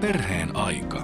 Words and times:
Perheen 0.00 0.56
aika. 0.56 1.02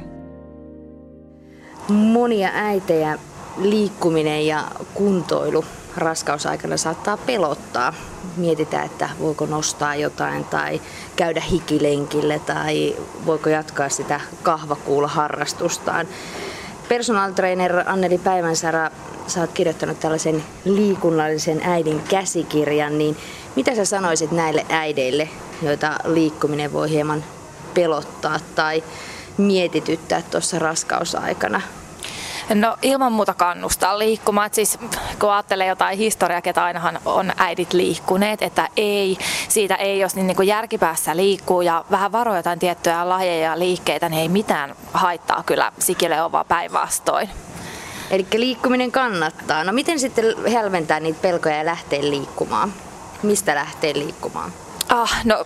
Monia 1.89 2.51
äitejä 2.55 3.19
liikkuminen 3.57 4.47
ja 4.47 4.65
kuntoilu 4.95 5.65
raskausaikana 5.97 6.77
saattaa 6.77 7.17
pelottaa. 7.17 7.95
Mietitään, 8.37 8.87
että 8.87 9.11
voiko 9.21 9.47
nostaa 9.47 9.95
jotain 9.95 10.45
tai 10.45 10.81
käydä 11.17 11.41
hikilenkille 11.41 12.39
tai 12.39 12.97
voiko 13.27 13.49
jatkaa 13.49 13.89
sitä 13.89 14.21
kahvakuulaharrastustaan. 14.43 16.07
Personal 16.89 17.33
trainer 17.33 17.83
Anneli 17.87 18.19
Päivänsara, 18.19 18.91
sä 19.27 19.41
oot 19.41 19.53
kirjoittanut 19.53 20.01
tällaisen 20.01 20.45
liikunnallisen 20.65 21.61
äidin 21.65 22.01
käsikirjan, 22.09 22.99
niin 22.99 23.17
mitä 23.57 23.75
sä 23.75 23.85
sanoisit 23.85 24.33
näille 24.33 24.67
äideille, 24.69 25.29
joita 25.63 25.97
liikkuminen 26.05 26.73
voi 26.73 26.91
hieman 26.91 27.25
pelottaa 27.75 28.39
tai 28.55 28.85
mietityttää 29.39 30.23
tuossa 30.23 30.59
raskausaikana? 30.59 31.61
No 32.55 32.77
ilman 32.83 33.13
muuta 33.13 33.35
kannustaa 33.35 33.99
liikkumaan. 33.99 34.47
Et 34.47 34.55
siis 34.55 34.79
kun 35.19 35.33
ajattelee 35.33 35.67
jotain 35.67 35.99
historiaa, 35.99 36.41
että 36.45 36.65
ainahan 36.65 37.01
on 37.05 37.33
äidit 37.37 37.73
liikkuneet, 37.73 38.43
että 38.43 38.69
ei, 38.77 39.19
siitä 39.49 39.75
ei, 39.75 39.99
jos 39.99 40.15
niin, 40.15 40.27
niin 40.27 40.37
kuin 40.37 40.49
järkipäässä 40.49 41.17
liikkuu 41.17 41.61
ja 41.63 41.85
vähän 41.91 42.13
varoja 42.13 42.39
jotain 42.39 42.59
tiettyjä 42.59 43.09
lajeja 43.09 43.51
ja 43.51 43.59
liikkeitä, 43.59 44.09
niin 44.09 44.21
ei 44.21 44.29
mitään 44.29 44.75
haittaa 44.93 45.43
kyllä 45.47 45.73
sikille 45.79 46.33
vaan 46.33 46.47
päinvastoin. 46.49 47.31
Eli 48.11 48.27
liikkuminen 48.35 48.93
kannattaa. 48.93 49.65
No 49.65 49.73
miten 49.73 50.01
sitten 50.01 50.25
helventää 50.53 51.01
niitä 51.01 51.19
pelkoja 51.23 51.57
ja 51.57 51.67
lähteä 51.67 52.01
liikkumaan? 52.01 52.73
Mistä 53.23 53.55
lähtee 53.55 53.95
liikkumaan? 53.95 54.53
Ah, 54.95 55.25
no, 55.25 55.45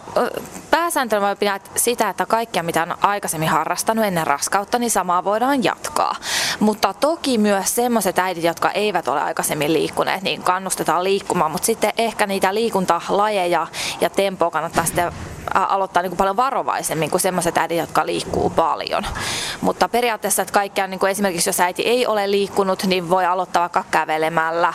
pääsääntönä 0.70 1.26
voi 1.26 1.36
pitää 1.36 1.60
sitä, 1.76 2.08
että 2.08 2.26
kaikkia 2.26 2.62
mitä 2.62 2.82
on 2.82 2.94
aikaisemmin 3.00 3.48
harrastanut 3.48 4.04
ennen 4.04 4.26
raskautta, 4.26 4.78
niin 4.78 4.90
samaa 4.90 5.24
voidaan 5.24 5.64
jatkaa. 5.64 6.14
Mutta 6.60 6.94
toki 6.94 7.38
myös 7.38 7.74
semmoiset 7.74 8.18
äidit, 8.18 8.44
jotka 8.44 8.70
eivät 8.70 9.08
ole 9.08 9.20
aikaisemmin 9.20 9.72
liikkuneet, 9.72 10.22
niin 10.22 10.42
kannustetaan 10.42 11.04
liikkumaan, 11.04 11.50
mutta 11.50 11.66
sitten 11.66 11.92
ehkä 11.98 12.26
niitä 12.26 12.54
liikuntalajeja 12.54 13.66
ja 14.00 14.10
tempoa 14.10 14.50
kannattaa 14.50 14.84
sitten 14.84 15.12
aloittaa 15.54 16.02
niin 16.02 16.10
kuin 16.10 16.16
paljon 16.16 16.36
varovaisemmin 16.36 17.10
kuin 17.10 17.20
sellaiset 17.20 17.58
äidit, 17.58 17.78
jotka 17.78 18.06
liikkuu 18.06 18.50
paljon. 18.50 19.06
Mutta 19.60 19.88
periaatteessa, 19.88 20.42
että 20.42 20.52
kaikkea, 20.52 20.86
niin 20.86 21.00
kuin 21.00 21.10
esimerkiksi 21.10 21.48
jos 21.48 21.60
äiti 21.60 21.82
ei 21.82 22.06
ole 22.06 22.30
liikkunut, 22.30 22.84
niin 22.84 23.10
voi 23.10 23.26
aloittaa 23.26 23.60
vaikka 23.60 23.84
kävelemällä, 23.90 24.74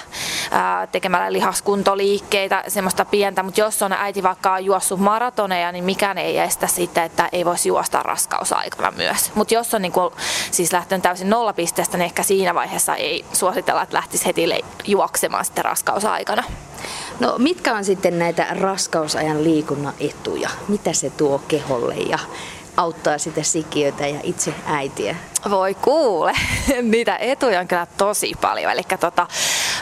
tekemällä 0.91 1.33
lihaskuntoliikkeitä, 1.33 2.63
semmoista 2.67 3.05
pientä, 3.05 3.43
mutta 3.43 3.59
jos 3.59 3.81
on 3.81 3.93
äiti 3.93 4.23
vaikka 4.23 4.59
juossut 4.59 4.99
maratoneja, 4.99 5.71
niin 5.71 5.83
mikään 5.83 6.17
ei 6.17 6.37
estä 6.37 6.67
sitä, 6.67 7.03
että 7.03 7.29
ei 7.31 7.45
voisi 7.45 7.69
juosta 7.69 8.03
raskausaikana 8.03 8.91
myös. 8.91 9.31
Mutta 9.35 9.53
jos 9.53 9.73
on 9.73 9.81
niin 9.81 9.91
kuin, 9.91 10.13
siis 10.51 10.73
lähtenyt 10.73 11.03
täysin 11.03 11.29
nollapisteestä, 11.29 11.97
niin 11.97 12.05
ehkä 12.05 12.23
siinä 12.23 12.55
vaiheessa 12.55 12.95
ei 12.95 13.25
suositella, 13.33 13.81
että 13.81 13.97
lähtisi 13.97 14.25
heti 14.25 14.63
juoksemaan 14.87 15.45
sitten 15.45 15.65
raskausaikana. 15.65 16.43
No 17.21 17.35
mitkä 17.37 17.73
on 17.73 17.85
sitten 17.85 18.19
näitä 18.19 18.47
raskausajan 18.49 19.43
liikunnan 19.43 19.93
etuja? 19.99 20.49
Mitä 20.67 20.93
se 20.93 21.09
tuo 21.09 21.41
keholle 21.47 21.95
ja 21.95 22.19
auttaa 22.77 23.17
sitä 23.17 23.43
sikiötä 23.43 24.07
ja 24.07 24.19
itse 24.23 24.53
äitiä? 24.65 25.15
Voi 25.49 25.75
kuule, 25.75 26.33
niitä 26.81 27.17
etuja 27.17 27.59
on 27.59 27.67
kyllä 27.67 27.87
tosi 27.97 28.33
paljon. 28.41 28.71
Eli 28.71 28.81
tota, 28.99 29.27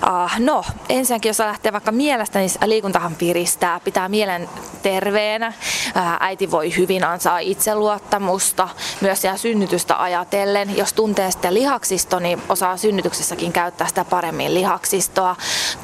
uh, 0.07 0.31
no, 0.39 0.65
ensinnäkin 0.89 1.29
jos 1.29 1.39
lähtee 1.39 1.71
vaikka 1.71 1.91
mielestä, 1.91 2.39
niin 2.39 2.49
liikuntahan 2.65 3.15
piristää, 3.15 3.79
pitää 3.79 4.09
mielen 4.09 4.49
terveenä. 4.81 5.47
Uh, 5.47 6.01
äiti 6.19 6.51
voi 6.51 6.77
hyvin 6.77 7.03
ansaa 7.03 7.39
itseluottamusta, 7.39 8.69
myös 9.01 9.21
siellä 9.21 9.37
synnytystä 9.37 10.03
ajatellen. 10.03 10.77
Jos 10.77 10.93
tuntee 10.93 11.31
sitten 11.31 11.53
lihaksisto, 11.53 12.19
niin 12.19 12.41
osaa 12.49 12.77
synnytyksessäkin 12.77 13.53
käyttää 13.53 13.87
sitä 13.87 14.05
paremmin 14.05 14.53
lihaksistoa, 14.53 15.35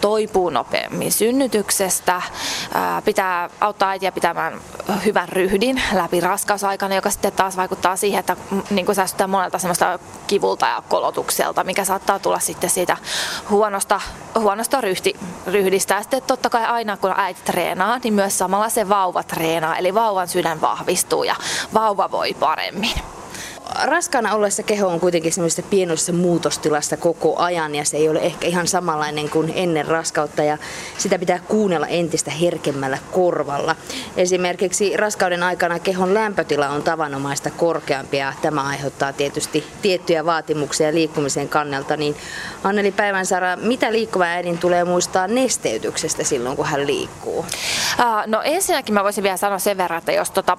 toipuu 0.01 0.49
nopeammin 0.49 1.11
synnytyksestä, 1.11 2.17
uh, 2.17 3.03
pitää 3.05 3.49
auttaa 3.61 3.89
äitiä 3.89 4.11
pitämään 4.11 4.61
hyvän 5.05 5.29
ryhdin 5.29 5.81
läpi 5.93 6.19
raskausaikana, 6.19 6.95
joka 6.95 7.09
sitten 7.09 7.31
taas 7.31 7.57
vaikuttaa 7.57 7.95
siihen, 7.95 8.19
että 8.19 8.37
mm, 8.51 8.61
niin 8.69 8.85
kuin 8.85 8.95
säästytään 8.95 9.29
monelta 9.29 9.64
semmoista 9.65 9.99
kivulta 10.27 10.65
ja 10.65 10.83
kolotukselta, 10.89 11.63
mikä 11.63 11.85
saattaa 11.85 12.19
tulla 12.19 12.39
sitten 12.39 12.69
siitä 12.69 12.97
huonosta, 13.49 14.01
huonosta 14.39 14.81
ryhti, 14.81 15.15
ryhdistä. 15.47 15.93
Ja 15.93 16.01
sitten 16.01 16.21
totta 16.21 16.49
kai 16.49 16.65
aina 16.65 16.97
kun 16.97 17.13
äiti 17.17 17.41
treenaa, 17.45 17.99
niin 18.03 18.13
myös 18.13 18.37
samalla 18.37 18.69
se 18.69 18.89
vauva 18.89 19.23
treenaa, 19.23 19.77
eli 19.77 19.93
vauvan 19.93 20.27
sydän 20.27 20.61
vahvistuu 20.61 21.23
ja 21.23 21.35
vauva 21.73 22.11
voi 22.11 22.33
paremmin 22.33 22.93
raskaana 23.83 24.35
ollessa 24.35 24.63
keho 24.63 24.87
on 24.87 24.99
kuitenkin 24.99 25.33
semmoisessa 25.33 25.63
pienossa 25.69 26.13
muutostilassa 26.13 26.97
koko 26.97 27.37
ajan 27.37 27.75
ja 27.75 27.85
se 27.85 27.97
ei 27.97 28.09
ole 28.09 28.19
ehkä 28.19 28.47
ihan 28.47 28.67
samanlainen 28.67 29.29
kuin 29.29 29.53
ennen 29.55 29.85
raskautta 29.85 30.43
ja 30.43 30.57
sitä 30.97 31.19
pitää 31.19 31.39
kuunnella 31.47 31.87
entistä 31.87 32.31
herkemmällä 32.31 32.97
korvalla. 33.11 33.75
Esimerkiksi 34.17 34.97
raskauden 34.97 35.43
aikana 35.43 35.79
kehon 35.79 36.13
lämpötila 36.13 36.69
on 36.69 36.83
tavanomaista 36.83 37.49
korkeampi 37.51 38.17
ja 38.17 38.33
tämä 38.41 38.63
aiheuttaa 38.63 39.13
tietysti 39.13 39.63
tiettyjä 39.81 40.25
vaatimuksia 40.25 40.93
liikkumisen 40.93 41.49
kannalta. 41.49 41.97
Niin 41.97 42.15
Anneli 42.63 42.91
Päivänsara, 42.91 43.55
mitä 43.55 43.91
liikkuva 43.91 44.23
äidin 44.23 44.57
tulee 44.57 44.83
muistaa 44.83 45.27
nesteytyksestä 45.27 46.23
silloin, 46.23 46.55
kun 46.55 46.65
hän 46.65 46.87
liikkuu? 46.87 47.45
No 48.27 48.41
ensinnäkin 48.43 48.93
mä 48.93 49.03
voisin 49.03 49.23
vielä 49.23 49.37
sanoa 49.37 49.59
sen 49.59 49.77
verran, 49.77 49.97
että 49.97 50.11
jos 50.11 50.31
tota, 50.31 50.57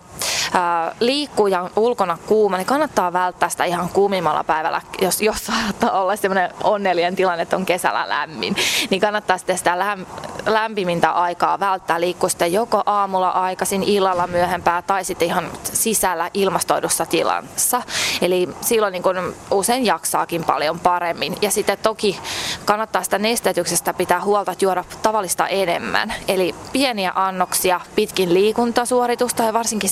liikkuu 1.01 1.47
ja 1.47 1.63
on 1.63 1.71
ulkona 1.77 2.19
kuuma, 2.27 2.57
niin 2.57 2.67
kannattaa 2.67 3.13
välttää 3.13 3.49
sitä 3.49 3.65
ihan 3.65 3.89
kuumimmalla 3.89 4.45
päivällä, 4.45 4.83
jos, 5.01 5.23
jos 5.23 5.47
saattaa 5.47 6.03
olla 6.03 6.17
sellainen 6.17 6.51
onnellinen 6.65 7.17
tilanne, 7.17 7.43
että 7.43 7.57
on 7.57 7.67
kesällä 7.67 8.09
lämmin, 8.09 8.57
niin 8.91 9.01
kannattaa 9.01 9.39
sitten 9.39 9.59
sitä 9.59 9.79
läm, 9.79 10.07
lämpimintä 10.47 11.11
aikaa 11.11 11.61
välttää 11.61 12.01
liikkua 12.01 12.29
sitten 12.29 12.53
joko 12.53 12.83
aamulla 12.87 13.31
aikaisin, 13.31 13.83
illalla 13.83 14.27
myöhempää 14.27 14.83
tai 14.83 15.05
sitten 15.05 15.29
ihan 15.29 15.51
sisällä 15.73 16.31
ilmastoidussa 16.35 17.07
tilassa. 17.07 17.83
Eli 18.23 18.49
silloin 18.61 18.93
niin 18.93 19.03
kun 19.03 19.35
usein 19.51 19.87
jaksaakin 19.87 20.45
paljon 20.45 20.81
paremmin. 20.81 21.37
Ja 21.43 21.51
sitten 21.51 21.79
toki 21.83 22.21
kannattaa 22.65 23.03
sitä 23.03 23.19
nesteytyksestä 23.19 23.95
pitää 23.95 24.21
huolta, 24.21 24.53
että 24.53 24.65
juoda 24.65 24.85
tavallista 25.03 25.49
enemmän. 25.49 26.15
Eli 26.29 26.55
pieniä 26.73 27.13
annoksia 27.15 27.81
pitkin 27.95 28.35
liikuntasuoritusta 28.35 29.43
ja 29.43 29.53
varsinkin, 29.53 29.91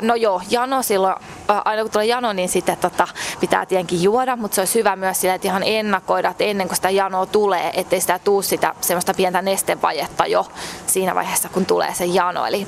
no 0.00 0.14
joo, 0.14 0.42
jano 0.50 0.82
silloin, 0.82 1.14
aina 1.48 1.82
kun 1.82 1.90
tulee 1.90 2.06
jano, 2.06 2.32
niin 2.32 2.48
sitten 2.48 2.76
tota, 2.76 3.08
pitää 3.40 3.66
tietenkin 3.66 4.02
juoda, 4.02 4.36
mutta 4.36 4.54
se 4.54 4.60
olisi 4.60 4.78
hyvä 4.78 4.96
myös 4.96 5.20
sillä, 5.20 5.34
että 5.34 5.48
ihan 5.48 5.62
ennakoida, 5.62 6.30
että 6.30 6.44
ennen 6.44 6.68
kuin 6.68 6.76
sitä 6.76 6.90
janoa 6.90 7.26
tulee, 7.26 7.70
ettei 7.74 8.00
sitä 8.00 8.18
tuu 8.18 8.42
sitä 8.42 8.74
semmoista 8.80 9.14
pientä 9.14 9.42
nestevajetta 9.42 10.26
jo 10.26 10.46
siinä 10.86 11.14
vaiheessa, 11.14 11.48
kun 11.48 11.66
tulee 11.66 11.94
se 11.94 12.04
jano. 12.04 12.46
Eli 12.46 12.66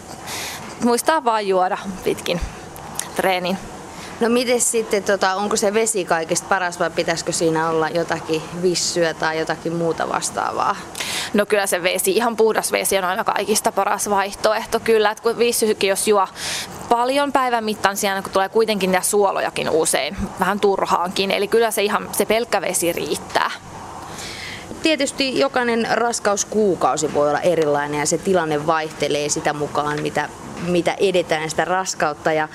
muistaa 0.84 1.25
vaan 1.25 1.48
juoda 1.48 1.78
pitkin 2.04 2.41
treenin. 3.16 3.58
No 4.20 4.28
miten 4.28 4.60
sitten, 4.60 5.03
tota, 5.03 5.34
onko 5.34 5.56
se 5.56 5.75
vesi 5.75 6.04
kaikista 6.04 6.48
paras 6.48 6.81
vai 6.81 6.91
pitäisikö 6.91 7.32
siinä 7.32 7.69
olla 7.69 7.88
jotakin 7.88 8.42
vissyä 8.62 9.14
tai 9.14 9.38
jotakin 9.38 9.72
muuta 9.72 10.08
vastaavaa? 10.08 10.76
No 11.34 11.47
kyllä 11.47 11.66
se 11.66 11.82
vesi, 11.82 12.10
ihan 12.10 12.37
puhdas 12.37 12.72
vesi 12.72 12.98
on 12.98 13.04
aina 13.04 13.25
kaikista 13.25 13.72
paras 13.72 14.10
vaihtoehto 14.10 14.81
kyllä, 14.81 15.10
että 15.10 15.22
kun 15.22 15.38
vissykin 15.38 15.91
jos 15.91 16.08
juo 16.08 16.28
paljon 16.88 17.32
päivän 17.32 17.65
mittaan, 17.65 17.97
siellä 17.97 18.22
kun 18.22 18.32
tulee 18.32 18.49
kuitenkin 18.49 18.93
niitä 18.93 19.04
suolojakin 19.04 19.71
usein, 19.71 20.16
vähän 20.41 20.60
turhaankin, 20.60 21.31
eli 21.31 21.49
kyllä 21.49 21.71
se 21.71 21.82
ihan 21.82 22.09
se 22.12 22.26
pelkkä 22.26 22.60
vesi 22.60 22.93
riittää 22.93 23.50
tietysti 24.82 25.38
jokainen 25.38 25.88
raskauskuukausi 25.91 27.15
voi 27.15 27.28
olla 27.28 27.41
erilainen 27.41 28.00
ja 28.00 28.06
se 28.06 28.19
tilanne 28.19 28.66
vaihtelee 28.66 29.28
sitä 29.28 29.53
mukaan, 29.53 30.03
mitä, 30.03 30.28
mitä 30.66 30.94
edetään 31.00 31.50
sitä 31.50 31.65
raskautta. 31.65 32.32
Ja 32.32 32.49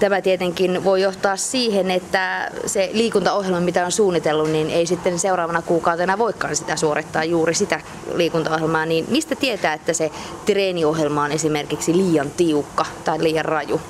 Tämä 0.00 0.20
tietenkin 0.20 0.84
voi 0.84 1.02
johtaa 1.02 1.36
siihen, 1.36 1.90
että 1.90 2.50
se 2.66 2.90
liikuntaohjelma, 2.92 3.60
mitä 3.60 3.84
on 3.84 3.92
suunnitellut, 3.92 4.50
niin 4.50 4.70
ei 4.70 4.86
sitten 4.86 5.18
seuraavana 5.18 5.62
kuukautena 5.62 6.18
voikaan 6.18 6.56
sitä 6.56 6.76
suorittaa 6.76 7.24
juuri 7.24 7.54
sitä 7.54 7.80
liikuntaohjelmaa. 8.14 8.86
Niin 8.86 9.06
mistä 9.08 9.36
tietää, 9.36 9.74
että 9.74 9.92
se 9.92 10.10
treeniohjelma 10.46 11.22
on 11.22 11.32
esimerkiksi 11.32 11.96
liian 11.96 12.30
tiukka 12.30 12.86
tai 13.04 13.22
liian 13.22 13.44
raju? 13.44 13.80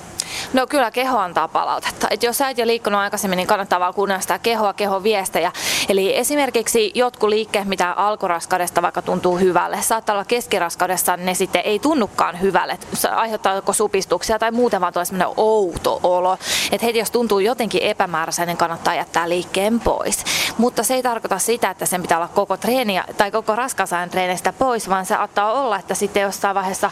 No 0.52 0.66
kyllä 0.66 0.90
keho 0.90 1.18
antaa 1.18 1.48
palautetta. 1.48 2.06
Et 2.10 2.22
jos 2.22 2.38
sä 2.38 2.48
et 2.48 2.58
jo 2.58 2.66
liikkunut 2.66 3.00
aikaisemmin, 3.00 3.36
niin 3.36 3.46
kannattaa 3.46 3.80
vaan 3.80 3.94
kuunnella 3.94 4.20
sitä 4.20 4.38
kehoa, 4.38 4.72
kehon 4.72 5.02
viestejä. 5.02 5.52
Eli 5.88 6.16
esimerkiksi 6.16 6.92
jotkut 6.94 7.30
liikkeet, 7.30 7.68
mitä 7.68 7.92
alkuraskaudesta 7.92 8.82
vaikka 8.82 9.02
tuntuu 9.02 9.38
hyvälle, 9.38 9.82
saattaa 9.82 10.14
olla 10.14 10.24
keskiraskaudessa, 10.24 11.16
ne 11.16 11.34
sitten 11.34 11.62
ei 11.64 11.78
tunnukaan 11.78 12.40
hyvälle. 12.40 12.78
Se 12.94 13.08
aiheuttaa 13.08 13.54
joko 13.54 13.72
supistuksia 13.72 14.38
tai 14.38 14.50
muuten 14.50 14.80
vaan 14.80 14.92
tulee 14.92 15.26
outo 15.36 16.00
olo. 16.02 16.38
Että 16.72 16.86
heti 16.86 16.98
jos 16.98 17.10
tuntuu 17.10 17.38
jotenkin 17.38 17.82
epämääräisen, 17.82 18.46
niin 18.46 18.56
kannattaa 18.56 18.94
jättää 18.94 19.28
liikkeen 19.28 19.80
pois. 19.80 20.24
Mutta 20.58 20.82
se 20.82 20.94
ei 20.94 21.02
tarkoita 21.02 21.38
sitä, 21.38 21.70
että 21.70 21.86
sen 21.86 22.02
pitää 22.02 22.18
olla 22.18 22.28
koko 22.28 22.56
treeniä 22.56 23.04
tai 23.16 23.30
koko 23.30 23.56
raskausajan 23.56 24.10
treenistä 24.10 24.52
pois, 24.52 24.88
vaan 24.88 25.06
se 25.06 25.14
saattaa 25.20 25.52
olla, 25.52 25.78
että 25.78 25.94
sitten 25.94 26.22
jossain 26.22 26.54
vaiheessa 26.54 26.90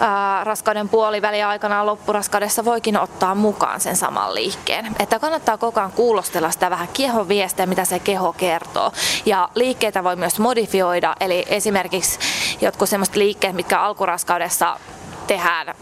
ää, 0.00 0.44
raskauden 0.44 0.88
puoliväli 0.88 1.42
aikana 1.42 1.86
loppuraskaudessa 1.86 2.64
voikin 2.64 2.98
ottaa 2.98 3.34
mukaan 3.34 3.80
sen 3.80 3.96
saman 3.96 4.34
liikkeen. 4.34 4.96
Että 4.98 5.18
kannattaa 5.18 5.58
koko 5.58 5.80
ajan 5.80 5.92
kuulostella 5.92 6.50
sitä 6.50 6.70
vähän 6.70 6.88
kehon 6.88 7.28
viestiä, 7.28 7.66
mitä 7.66 7.84
se 7.84 7.98
keho 7.98 8.32
kertoo. 8.32 8.92
Ja 9.26 9.48
liikkeitä 9.54 10.04
voi 10.04 10.16
myös 10.16 10.38
modifioida, 10.38 11.16
eli 11.20 11.44
esimerkiksi 11.48 12.18
jotkut 12.60 12.88
sellaiset 12.88 13.16
liikkeet, 13.16 13.56
mitkä 13.56 13.80
alkuraskaudessa 13.80 14.80
tehdään 15.26 15.74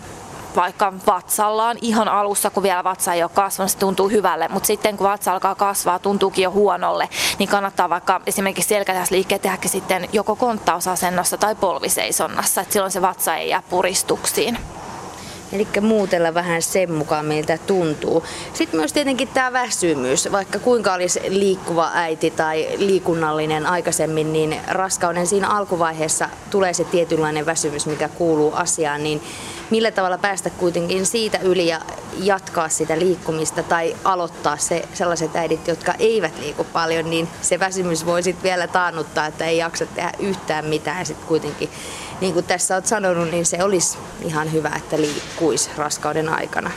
vaikka 0.57 0.93
vatsallaan 1.07 1.77
ihan 1.83 2.09
alussa, 2.09 2.51
kun 2.51 2.63
vielä 2.63 2.85
vatsa 2.85 3.15
ei 3.15 3.23
ole 3.23 3.31
kasvanut, 3.35 3.71
se 3.71 3.79
tuntuu 3.79 4.09
hyvälle, 4.09 4.49
mutta 4.49 4.67
sitten 4.67 4.97
kun 4.97 5.09
vatsa 5.09 5.33
alkaa 5.33 5.55
kasvaa, 5.55 5.99
tuntuukin 5.99 6.43
jo 6.43 6.51
huonolle, 6.51 7.09
niin 7.39 7.49
kannattaa 7.49 7.91
vaikka 7.91 8.21
esimerkiksi 8.27 8.69
selkätäsliikkeet 8.69 9.43
tehdäkin 9.43 9.71
sitten 9.71 10.09
joko 10.13 10.37
konttausasennossa 10.37 11.37
tai 11.37 11.55
polviseisonnassa, 11.55 12.61
että 12.61 12.73
silloin 12.73 12.93
se 12.93 13.03
vatsa 13.03 13.37
ei 13.37 13.49
jää 13.49 13.63
puristuksiin. 13.71 14.59
Eli 15.53 15.69
muutella 15.81 16.35
vähän 16.35 16.63
sen 16.63 16.93
mukaan, 16.93 17.27
miltä 17.27 17.59
tuntuu. 17.59 18.25
Sitten 18.55 18.81
myös 18.81 18.93
tietenkin 18.93 19.29
tämä 19.29 19.53
väsymys. 19.53 20.33
Vaikka 20.33 20.59
kuinka 20.59 20.93
olisi 20.93 21.21
liikkuva 21.29 21.91
äiti 21.95 22.31
tai 22.31 22.69
liikunnallinen 22.77 23.67
aikaisemmin, 23.67 24.33
niin 24.33 24.57
raskauden 24.69 25.27
siinä 25.27 25.49
alkuvaiheessa 25.49 26.29
tulee 26.51 26.73
se 26.73 26.85
tietynlainen 26.85 27.47
väsymys, 27.47 27.87
mikä 27.87 28.09
kuuluu 28.09 28.53
asiaan. 28.55 29.03
Niin 29.03 29.23
millä 29.71 29.91
tavalla 29.91 30.19
päästä 30.19 30.51
kuitenkin 30.51 31.07
siitä 31.07 31.39
yli 31.39 31.67
ja 31.67 31.81
jatkaa 32.17 32.69
sitä 32.69 32.99
liikkumista 32.99 33.63
tai 33.63 33.97
aloittaa 34.05 34.57
se 34.57 34.89
sellaiset 34.95 35.37
äidit, 35.37 35.69
jotka 35.69 35.95
eivät 35.99 36.39
liiku 36.39 36.65
paljon, 36.65 37.11
niin 37.11 37.29
se 37.43 37.61
väsymys 37.61 38.07
voi 38.07 38.23
sitten 38.23 38.43
vielä 38.43 38.67
taannuttaa, 38.67 39.27
että 39.27 39.45
ei 39.45 39.59
jaksa 39.59 39.87
tehdä 39.87 40.13
yhtään 40.19 40.65
mitään 40.65 41.07
sitten 41.07 41.29
kuitenkin 41.29 41.71
niin 42.21 42.35
kuin 42.35 42.47
tässä 42.47 42.75
olet 42.75 42.87
sanonut, 42.87 43.31
niin 43.31 43.47
se 43.47 43.65
olisi 43.65 43.99
ihan 44.23 44.53
hyvä, 44.53 44.71
että 44.77 45.01
liikkuisi 45.01 45.71
raskauden 45.77 46.29
aikana. 46.29 46.71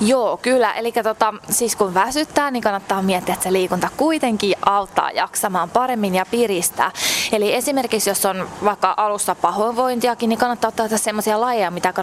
Joo, 0.00 0.36
kyllä. 0.36 0.72
Eli 0.72 0.92
tota, 0.92 1.34
siis 1.50 1.76
kun 1.76 1.94
väsyttää, 1.94 2.50
niin 2.50 2.62
kannattaa 2.62 3.02
miettiä, 3.02 3.34
että 3.34 3.44
se 3.44 3.52
liikunta 3.52 3.88
kuitenkin 3.96 4.56
auttaa 4.66 5.10
jaksamaan 5.10 5.70
paremmin 5.70 6.14
ja 6.14 6.26
piristää. 6.30 6.92
Eli 7.32 7.54
esimerkiksi 7.54 8.10
jos 8.10 8.26
on 8.26 8.48
vaikka 8.64 8.94
alussa 8.96 9.34
pahoinvointiakin, 9.34 10.28
niin 10.28 10.38
kannattaa 10.38 10.68
ottaa 10.68 10.98
sellaisia 10.98 11.40
lajeja, 11.40 11.70
mitä 11.70 11.94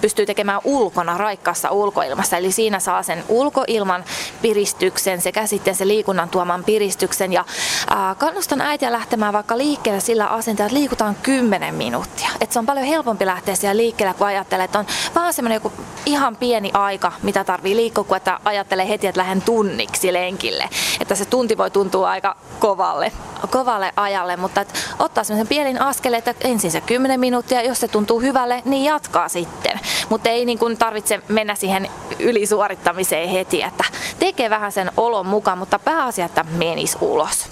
pystyy 0.00 0.26
tekemään 0.26 0.60
ulkona, 0.64 1.18
raikkaassa 1.18 1.70
ulkoilmassa. 1.70 2.36
Eli 2.36 2.52
siinä 2.52 2.80
saa 2.80 3.02
sen 3.02 3.24
ulkoilman 3.28 4.04
piristyksen 4.42 5.20
sekä 5.20 5.46
sitten 5.46 5.74
se 5.74 5.88
liikunnan 5.88 6.28
tuoman 6.28 6.64
piristyksen. 6.64 7.32
Ja 7.32 7.44
ää, 7.90 8.14
kannustan 8.14 8.60
äitiä 8.60 8.92
lähtemään 8.92 9.32
vaikka 9.32 9.58
liikkeelle 9.58 10.00
sillä 10.00 10.26
asenteella, 10.26 10.66
että 10.66 10.78
liikutaan 10.78 11.16
10 11.22 11.74
minuuttia. 11.74 12.28
Et 12.40 12.52
se 12.52 12.58
on 12.58 12.66
paljon 12.66 12.86
helpompi 12.86 13.26
lähteä 13.26 13.54
siellä 13.54 13.76
liikkeelle, 13.76 14.14
kun 14.14 14.26
ajattelee, 14.26 14.64
että 14.64 14.78
on 14.78 14.86
vaan 15.14 15.34
semmoinen 15.34 15.56
joku 15.56 15.72
ihan 16.06 16.36
pieni 16.36 16.70
aika, 16.74 17.12
mitä 17.22 17.44
tarvii 17.44 17.76
liikkua, 17.76 18.04
kun 18.04 18.16
että 18.16 18.40
ajattelee 18.44 18.88
heti, 18.88 19.06
että 19.06 19.20
lähden 19.20 19.42
tunniksi 19.42 20.12
lenkille. 20.12 20.68
Että 21.00 21.14
se 21.14 21.24
tunti 21.24 21.58
voi 21.58 21.70
tuntua 21.70 22.10
aika 22.10 22.36
kovalle, 22.58 23.12
kovalle 23.50 23.92
ajalle, 23.96 24.36
mutta 24.36 24.61
että 24.62 24.78
ottaa 24.98 25.24
semmoisen 25.24 25.48
pienen 25.48 25.82
askeleen, 25.82 26.22
että 26.26 26.48
ensin 26.48 26.70
se 26.70 26.80
10 26.80 27.20
minuuttia, 27.20 27.62
jos 27.62 27.80
se 27.80 27.88
tuntuu 27.88 28.20
hyvälle, 28.20 28.62
niin 28.64 28.84
jatkaa 28.84 29.28
sitten. 29.28 29.80
Mutta 30.08 30.30
ei 30.30 30.44
niin 30.44 30.58
kuin 30.58 30.76
tarvitse 30.76 31.20
mennä 31.28 31.54
siihen 31.54 31.88
ylisuorittamiseen 32.18 33.28
heti, 33.28 33.62
että 33.62 33.84
tekee 34.18 34.50
vähän 34.50 34.72
sen 34.72 34.90
olon 34.96 35.26
mukaan, 35.26 35.58
mutta 35.58 35.78
pääasia, 35.78 36.24
että 36.24 36.44
menisi 36.58 36.98
ulos. 37.00 37.48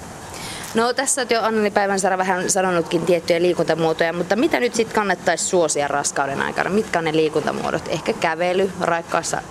No 0.74 0.92
tässä 0.92 1.20
olet 1.20 1.30
jo 1.30 1.42
Anneli 1.42 1.70
Päivänsara 1.70 2.18
vähän 2.18 2.50
sanonutkin 2.50 3.06
tiettyjä 3.06 3.42
liikuntamuotoja, 3.42 4.12
mutta 4.12 4.36
mitä 4.36 4.60
nyt 4.60 4.74
sitten 4.74 4.94
kannattaisi 4.94 5.44
suosia 5.44 5.88
raskauden 5.88 6.42
aikana? 6.42 6.70
Mitkä 6.70 6.98
on 6.98 7.04
ne 7.04 7.12
liikuntamuodot? 7.12 7.88
Ehkä 7.88 8.12
kävely 8.12 8.70
raikkaassa 8.80 9.42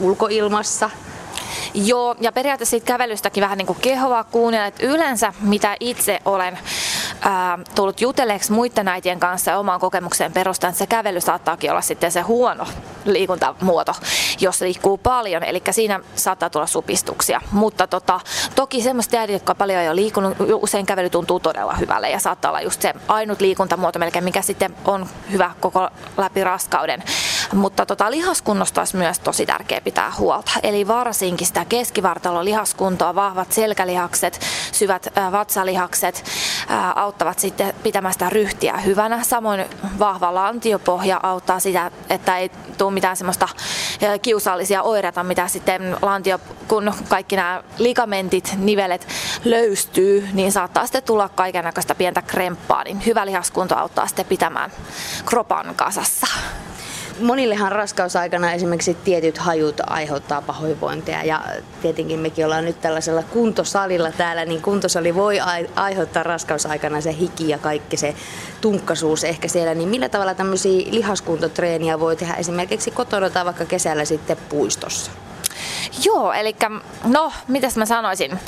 ulkoilmassa, 0.00 0.90
Joo, 1.74 2.14
ja 2.20 2.32
periaatteessa 2.32 2.70
siitä 2.70 2.86
kävelystäkin 2.86 3.42
vähän 3.42 3.58
niin 3.58 3.66
kuin 3.66 3.78
kehoa 3.80 4.24
kuunnella, 4.24 4.66
että 4.66 4.86
yleensä 4.86 5.32
mitä 5.40 5.76
itse 5.80 6.20
olen 6.24 6.58
ää, 7.20 7.58
tullut 7.74 8.00
jutelleeksi 8.00 8.52
muiden 8.52 8.88
äitien 8.88 9.20
kanssa 9.20 9.50
ja 9.50 9.58
omaan 9.58 9.80
kokemukseen 9.80 10.32
perustan, 10.32 10.70
että 10.70 10.78
se 10.78 10.86
kävely 10.86 11.20
saattaakin 11.20 11.70
olla 11.70 11.80
sitten 11.80 12.12
se 12.12 12.20
huono 12.20 12.66
liikuntamuoto, 13.04 13.92
jos 14.40 14.60
liikkuu 14.60 14.98
paljon, 14.98 15.42
eli 15.42 15.62
siinä 15.70 16.00
saattaa 16.14 16.50
tulla 16.50 16.66
supistuksia. 16.66 17.40
Mutta 17.52 17.86
tota, 17.86 18.20
toki 18.54 18.82
semmoista 18.82 19.16
äidit, 19.16 19.32
jotka 19.32 19.54
paljon 19.54 19.84
jo 19.84 19.96
liikunut, 19.96 20.36
usein 20.52 20.86
kävely 20.86 21.10
tuntuu 21.10 21.40
todella 21.40 21.74
hyvälle 21.74 22.10
ja 22.10 22.20
saattaa 22.20 22.50
olla 22.50 22.60
just 22.60 22.82
se 22.82 22.94
ainut 23.08 23.40
liikuntamuoto 23.40 23.98
melkein, 23.98 24.24
mikä 24.24 24.42
sitten 24.42 24.76
on 24.84 25.06
hyvä 25.32 25.50
koko 25.60 25.88
läpi 26.16 26.44
raskauden. 26.44 27.02
Mutta 27.52 27.86
tota, 27.86 28.10
lihaskunnosta 28.10 28.80
olisi 28.80 28.96
myös 28.96 29.18
tosi 29.18 29.46
tärkeää 29.46 29.80
pitää 29.80 30.12
huolta. 30.18 30.50
Eli 30.62 30.88
varsinkin 30.88 31.46
sitä 31.46 31.64
keskivartalon 31.64 32.44
lihaskuntoa, 32.44 33.14
vahvat 33.14 33.52
selkälihakset, 33.52 34.40
syvät 34.72 35.06
vatsalihakset 35.32 36.24
auttavat 36.94 37.38
sitten 37.38 37.74
pitämään 37.82 38.12
sitä 38.12 38.30
ryhtiä 38.30 38.76
hyvänä. 38.76 39.22
Samoin 39.22 39.64
vahva 39.98 40.34
lantiopohja 40.34 41.20
auttaa 41.22 41.60
sitä, 41.60 41.90
että 42.10 42.38
ei 42.38 42.50
tule 42.78 42.90
mitään 42.92 43.16
semmoista 43.16 43.48
kiusallisia 44.22 44.82
oireita, 44.82 45.24
mitä 45.24 45.48
sitten 45.48 45.96
lantio, 46.02 46.40
kun 46.68 46.92
kaikki 47.08 47.36
nämä 47.36 47.62
ligamentit, 47.78 48.54
nivelet 48.56 49.08
löystyy, 49.44 50.28
niin 50.32 50.52
saattaa 50.52 50.86
sitten 50.86 51.02
tulla 51.02 51.28
kaiken 51.28 51.64
pientä 51.98 52.22
kremppaa, 52.22 52.84
niin 52.84 53.06
hyvä 53.06 53.26
lihaskunto 53.26 53.76
auttaa 53.76 54.06
sitten 54.06 54.26
pitämään 54.26 54.70
kropan 55.26 55.74
kasassa 55.76 56.26
monillehan 57.20 57.72
raskausaikana 57.72 58.52
esimerkiksi 58.52 58.94
tietyt 58.94 59.38
hajut 59.38 59.80
aiheuttaa 59.86 60.42
pahoinvointia 60.42 61.22
ja 61.22 61.42
tietenkin 61.82 62.18
mekin 62.18 62.44
ollaan 62.44 62.64
nyt 62.64 62.80
tällaisella 62.80 63.22
kuntosalilla 63.22 64.12
täällä, 64.12 64.44
niin 64.44 64.62
kuntosali 64.62 65.14
voi 65.14 65.38
aiheuttaa 65.74 66.22
raskausaikana 66.22 67.00
se 67.00 67.16
hiki 67.18 67.48
ja 67.48 67.58
kaikki 67.58 67.96
se 67.96 68.14
tunkkasuus 68.60 69.24
ehkä 69.24 69.48
siellä, 69.48 69.74
niin 69.74 69.88
millä 69.88 70.08
tavalla 70.08 70.34
tämmöisiä 70.34 70.90
lihaskuntotreeniä 70.90 72.00
voi 72.00 72.16
tehdä 72.16 72.34
esimerkiksi 72.34 72.90
kotona 72.90 73.30
tai 73.30 73.44
vaikka 73.44 73.64
kesällä 73.64 74.04
sitten 74.04 74.36
puistossa? 74.48 75.10
Joo, 76.04 76.32
eli 76.32 76.56
no, 77.04 77.32
mitäs 77.48 77.76
mä 77.76 77.86
sanoisin? 77.86 78.38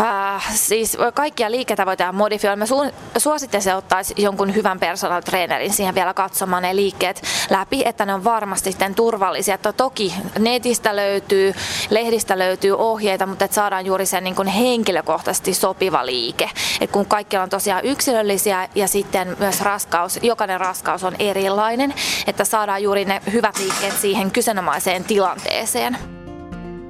Äh, 0.00 0.54
siis 0.54 0.96
kaikkia 1.14 1.50
liikkeitä 1.50 1.86
voi 1.86 1.96
tehdä 1.96 2.12
modifioida. 2.12 2.56
Mä 2.56 2.64
su- 2.64 2.92
suosittelen 3.18 3.76
ottaisi 3.76 4.14
jonkun 4.16 4.54
hyvän 4.54 4.78
personal 4.78 5.20
trainerin 5.20 5.72
siihen 5.72 5.94
vielä 5.94 6.14
katsomaan 6.14 6.62
ne 6.62 6.76
liikkeet 6.76 7.22
läpi, 7.50 7.82
että 7.84 8.06
ne 8.06 8.14
on 8.14 8.24
varmasti 8.24 8.70
sitten 8.70 8.94
turvallisia. 8.94 9.54
Että 9.54 9.72
toki 9.72 10.14
netistä 10.38 10.96
löytyy, 10.96 11.54
lehdistä 11.90 12.38
löytyy 12.38 12.78
ohjeita, 12.78 13.26
mutta 13.26 13.44
että 13.44 13.54
saadaan 13.54 13.86
juuri 13.86 14.06
sen 14.06 14.24
niin 14.24 14.34
kuin 14.34 14.48
henkilökohtaisesti 14.48 15.54
sopiva 15.54 16.06
liike. 16.06 16.50
Et 16.80 16.90
kun 16.90 17.06
kaikki 17.06 17.36
on 17.36 17.50
tosiaan 17.50 17.84
yksilöllisiä 17.84 18.68
ja 18.74 18.88
sitten 18.88 19.36
myös 19.38 19.60
raskaus, 19.60 20.18
jokainen 20.22 20.60
raskaus 20.60 21.04
on 21.04 21.16
erilainen, 21.18 21.94
että 22.26 22.44
saadaan 22.44 22.82
juuri 22.82 23.04
ne 23.04 23.22
hyvät 23.32 23.58
liikkeet 23.58 23.96
siihen 23.96 24.30
kyseenomaiseen 24.30 25.04
tilanteeseen. 25.04 25.98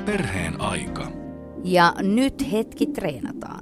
Perheen 0.04 0.60
aika. 0.60 1.17
Ja 1.68 1.94
nyt 1.98 2.52
hetki 2.52 2.86
treenataan. 2.86 3.60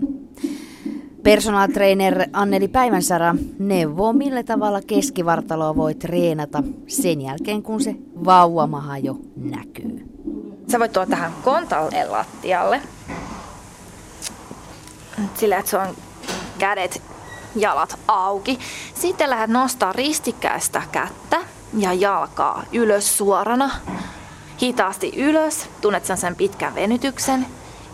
Personal 1.23 1.69
trainer 1.69 2.29
Anneli 2.33 2.69
Päivänsara 2.69 3.35
neuvoo, 3.59 4.13
millä 4.13 4.43
tavalla 4.43 4.81
keskivartaloa 4.87 5.77
voi 5.77 5.95
treenata 5.95 6.63
sen 6.87 7.21
jälkeen, 7.21 7.63
kun 7.63 7.81
se 7.81 7.97
vauvamaha 8.25 8.99
jo 8.99 9.19
näkyy. 9.37 10.07
Sä 10.71 10.79
voit 10.79 10.93
tuoda 10.93 11.11
tähän 11.11 11.33
kontalle 11.45 12.05
lattialle. 12.09 12.81
Sillä, 15.35 15.59
että 15.59 15.71
se 15.71 15.79
on 15.79 15.89
kädet, 16.59 17.03
jalat 17.57 17.99
auki. 18.09 18.59
Sitten 18.95 19.31
lähdet 19.31 19.51
nostaa 19.51 19.93
ristikkäistä 19.93 20.83
kättä 20.93 21.39
ja 21.79 21.93
jalkaa 21.93 22.65
ylös 22.73 23.19
suorana. 23.19 23.71
Hitaasti 24.63 25.13
ylös, 25.17 25.69
tunnet 25.81 26.05
sen, 26.05 26.17
sen 26.17 26.37
pitkän 26.37 26.75
venytyksen 26.75 27.47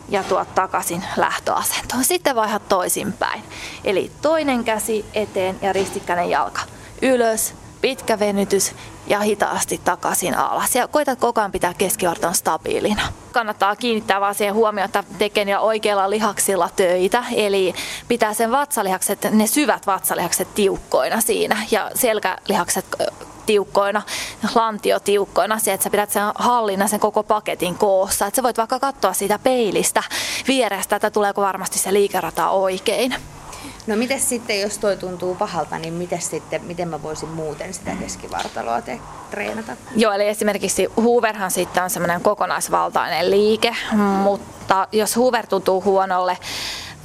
ja 0.09 0.23
tuot 0.23 0.55
takaisin 0.55 1.05
lähtöasentoon. 1.17 2.05
Sitten 2.05 2.37
vaihdat 2.37 2.69
toisinpäin. 2.69 3.43
Eli 3.85 4.11
toinen 4.23 4.65
käsi 4.65 5.05
eteen 5.15 5.59
ja 5.63 5.73
ristikkäinen 5.73 6.31
jalka. 6.31 6.61
Ylös, 7.03 7.55
pitkä 7.81 8.19
venytys 8.19 8.75
ja 9.07 9.21
hitaasti 9.21 9.81
takaisin 9.85 10.35
alas. 10.35 10.75
Ja 10.75 10.89
koitat 10.89 11.19
koko 11.19 11.41
ajan 11.41 11.53
pitää 11.53 11.75
keskivartalon 11.75 12.35
stabiilina. 12.35 13.03
Kannattaa 13.33 13.77
kiinnittää 13.77 14.21
vaan 14.21 14.35
siihen 14.35 14.55
huomiota 14.55 15.05
tekeen 15.19 15.49
ja 15.49 15.61
oikeilla 15.61 16.11
lihaksilla 16.11 16.69
töitä. 16.77 17.25
Eli 17.35 17.75
pitää 18.09 18.35
sen 18.35 18.51
vatsalihakset, 18.51 19.27
ne 19.31 19.47
syvät 19.47 19.87
vatsalihakset 19.87 20.55
tiukkoina 20.55 21.21
siinä 21.21 21.67
ja 21.71 21.91
selkälihakset 21.95 22.87
tiukkoina, 23.47 24.03
lantio 24.55 25.01
tiukkoina, 25.01 25.59
se, 25.59 25.73
että 25.73 25.85
sä 25.85 25.91
pidät 25.91 26.11
sen 26.11 26.23
hallinna 26.35 26.89
sen 26.89 27.01
koko 27.01 27.23
paketin 27.23 27.75
koossa. 27.75 28.27
Että 28.27 28.37
sä 28.37 28.43
voit 28.43 28.59
vaikka 28.59 28.79
katsoa 28.79 29.13
siitä 29.13 29.39
peilistä 29.39 30.03
vierestä, 30.49 30.97
että 30.97 31.11
tuleeko 31.11 31.43
varmasti 31.43 31.79
se 31.79 31.93
liikerata 31.93 32.49
oikein. 32.51 33.15
No 33.87 33.97
miten 33.97 34.21
sitten, 34.21 34.61
jos 34.61 34.79
toi 34.79 34.97
tuntuu 34.97 35.35
pahalta, 35.35 35.79
niin 35.79 35.95
miten 35.95 36.23
sitten, 36.23 36.65
miten 36.65 36.89
mä 36.89 37.03
voisin 37.03 37.29
muuten 37.29 37.75
sitä 37.75 37.91
keskivartaloa 38.01 38.83
te- 38.83 39.01
treenata? 39.31 39.73
Joo, 39.97 40.13
eli 40.13 40.29
esimerkiksi 40.29 40.89
Hooverhan 40.97 41.51
sitten 41.51 41.83
on 41.83 41.91
semmoinen 41.91 42.21
kokonaisvaltainen 42.21 43.31
liike, 43.31 43.77
mutta 44.23 44.89
jos 44.93 45.17
Hoover 45.17 45.47
tuntuu 45.47 45.83
huonolle, 45.83 46.39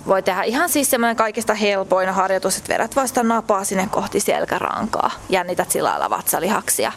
voi 0.08 0.24
tehdä 0.24 0.44
ihan 0.44 0.70
siis 0.70 0.90
semmoinen 0.90 1.16
kaikista 1.16 1.54
helpoin 1.54 2.10
harjoitus, 2.10 2.58
että 2.58 2.74
vedät 2.74 2.96
vasta 2.96 3.24
napaa 3.24 3.64
sinne 3.64 3.88
kohti 3.92 4.20
selkärankaa. 4.20 5.12
Jännität 5.30 5.72
sillä 5.72 5.90
lailla 5.90 6.10
vatsalihaksia. 6.10 6.92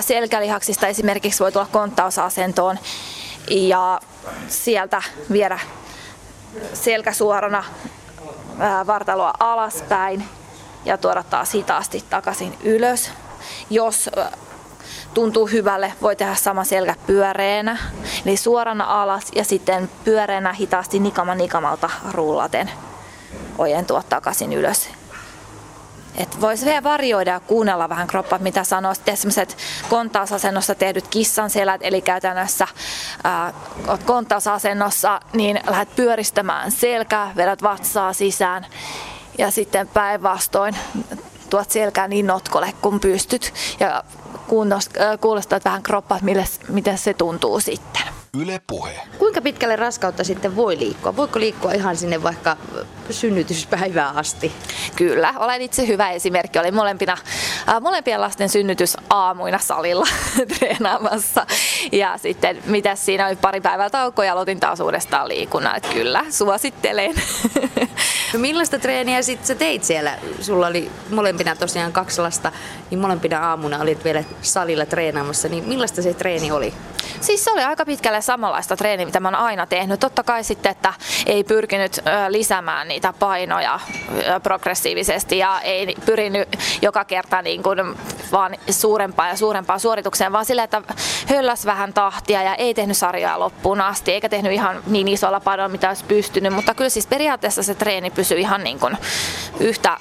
Selkälihaksista 0.00 0.86
esimerkiksi 0.86 1.42
voi 1.42 1.52
tulla 1.52 1.68
konttausasentoon 1.72 2.78
ja 3.48 4.00
sieltä 4.48 5.02
viedä 5.32 5.58
selkä 6.72 7.12
suorana 7.12 7.64
vartaloa 8.86 9.32
alaspäin 9.40 10.24
ja 10.84 10.98
tuoda 10.98 11.22
taas 11.22 11.54
hitaasti 11.54 12.04
takaisin 12.10 12.58
ylös. 12.64 13.10
Jos 13.70 14.10
tuntuu 15.14 15.46
hyvälle, 15.46 15.92
voi 16.02 16.16
tehdä 16.16 16.34
sama 16.34 16.64
selkä 16.64 16.94
pyöreänä, 17.06 17.78
eli 18.26 18.36
suorana 18.36 19.02
alas 19.02 19.24
ja 19.34 19.44
sitten 19.44 19.90
pyöreänä 20.04 20.52
hitaasti 20.52 20.98
nikama 20.98 21.34
nikamalta 21.34 21.90
rullaten 22.12 22.70
ojentua 23.58 24.02
takaisin 24.02 24.52
ylös. 24.52 24.88
Et 26.16 26.40
voisi 26.40 26.66
vielä 26.66 26.82
varjoida 26.82 27.30
ja 27.30 27.40
kuunnella 27.40 27.88
vähän 27.88 28.06
kroppaa, 28.06 28.38
mitä 28.38 28.64
sanoo. 28.64 28.94
Sitten 28.94 29.16
sellaiset 29.16 29.56
kontausasennossa 29.88 30.74
tehdyt 30.74 31.08
kissan 31.08 31.50
selät, 31.50 31.80
eli 31.84 32.02
käytännössä 32.02 32.68
ää, 33.24 33.52
niin 35.32 35.60
lähdet 35.70 35.96
pyöristämään 35.96 36.70
selkää, 36.70 37.32
vedät 37.36 37.62
vatsaa 37.62 38.12
sisään 38.12 38.66
ja 39.38 39.50
sitten 39.50 39.88
päinvastoin 39.88 40.76
tuot 41.50 41.70
selkää 41.70 42.08
niin 42.08 42.26
notkolle 42.26 42.72
kun 42.82 43.00
pystyt 43.00 43.54
ja 43.80 44.04
kuulostaa 45.20 45.60
vähän 45.64 45.82
kroppaa, 45.82 46.18
miten 46.68 46.98
se 46.98 47.14
tuntuu 47.14 47.60
sitten. 47.60 48.19
Yle 48.38 48.60
puhe. 48.66 49.00
Kuinka 49.18 49.40
pitkälle 49.40 49.76
raskautta 49.76 50.24
sitten 50.24 50.56
voi 50.56 50.78
liikkua? 50.78 51.16
Voiko 51.16 51.40
liikkua 51.40 51.72
ihan 51.72 51.96
sinne 51.96 52.22
vaikka 52.22 52.56
synnytyspäivään 53.10 54.16
asti? 54.16 54.52
Kyllä, 54.96 55.34
olen 55.38 55.62
itse 55.62 55.86
hyvä 55.86 56.10
esimerkki. 56.10 56.58
Olin 56.58 56.74
molempina, 56.74 57.16
äh, 57.68 57.80
molempien 57.80 58.20
lasten 58.20 58.48
synnytys 58.48 58.96
aamuina 59.08 59.58
salilla 59.58 60.06
treenaamassa. 60.58 61.46
Ja 61.92 62.18
sitten 62.18 62.62
mitä 62.66 62.94
siinä 62.94 63.26
oli 63.26 63.36
pari 63.36 63.60
päivää 63.60 63.90
taukoa 63.90 64.24
ja 64.24 64.32
aloitin 64.32 64.60
taas 64.60 64.80
uudestaan 64.80 65.28
liikunnan. 65.28 65.76
Että 65.76 65.88
kyllä, 65.88 66.24
suosittelen. 66.30 67.14
No 68.32 68.38
millaista 68.38 68.78
treeniä 68.78 69.22
sitten 69.22 69.46
sä 69.46 69.54
teit 69.54 69.84
siellä? 69.84 70.18
Sulla 70.40 70.66
oli 70.66 70.90
molempina 71.10 71.56
tosiaan 71.56 71.92
kaksi 71.92 72.20
lasta, 72.20 72.52
niin 72.90 72.98
molempina 72.98 73.48
aamuna 73.48 73.78
olit 73.78 74.04
vielä 74.04 74.24
salilla 74.42 74.86
treenaamassa. 74.86 75.48
Niin 75.48 75.64
millaista 75.64 76.02
se 76.02 76.14
treeni 76.14 76.50
oli? 76.50 76.74
Siis 77.20 77.44
se 77.44 77.52
oli 77.52 77.62
aika 77.62 77.84
pitkälle 77.84 78.20
samanlaista 78.20 78.76
treeniä, 78.76 79.06
mitä 79.06 79.20
mä 79.20 79.28
oon 79.28 79.34
aina 79.34 79.66
tehnyt. 79.66 80.00
Totta 80.00 80.22
kai 80.22 80.44
sitten, 80.44 80.72
että 80.72 80.94
ei 81.26 81.44
pyrkinyt 81.44 82.00
lisäämään 82.28 82.88
niitä 82.88 83.12
painoja 83.18 83.80
progressiivisesti 84.42 85.38
ja 85.38 85.60
ei 85.60 85.96
pyrinyt 86.06 86.48
joka 86.82 87.04
kerta 87.04 87.42
niin 87.42 87.62
kuin 87.62 87.78
vaan 88.32 88.56
suurempaan 88.70 89.28
ja 89.28 89.36
suurempaan 89.36 89.80
suoritukseen, 89.80 90.32
vaan 90.32 90.44
sillä, 90.44 90.62
että 90.62 90.82
hölläs 91.26 91.66
vähän 91.66 91.92
tahtia 91.92 92.42
ja 92.42 92.54
ei 92.54 92.74
tehnyt 92.74 92.96
sarjaa 92.96 93.40
loppuun 93.40 93.80
asti, 93.80 94.12
eikä 94.12 94.28
tehnyt 94.28 94.52
ihan 94.52 94.82
niin 94.86 95.08
isolla 95.08 95.40
painolla, 95.40 95.68
mitä 95.68 95.88
olisi 95.88 96.04
pystynyt. 96.04 96.52
Mutta 96.52 96.74
kyllä 96.74 96.90
siis 96.90 97.06
periaatteessa 97.06 97.62
se 97.62 97.74
treeni 97.74 98.10
pysyy 98.10 98.38
ihan 98.38 98.64
niin 98.64 98.78
kuin 98.78 98.96
yhtä 99.60 99.96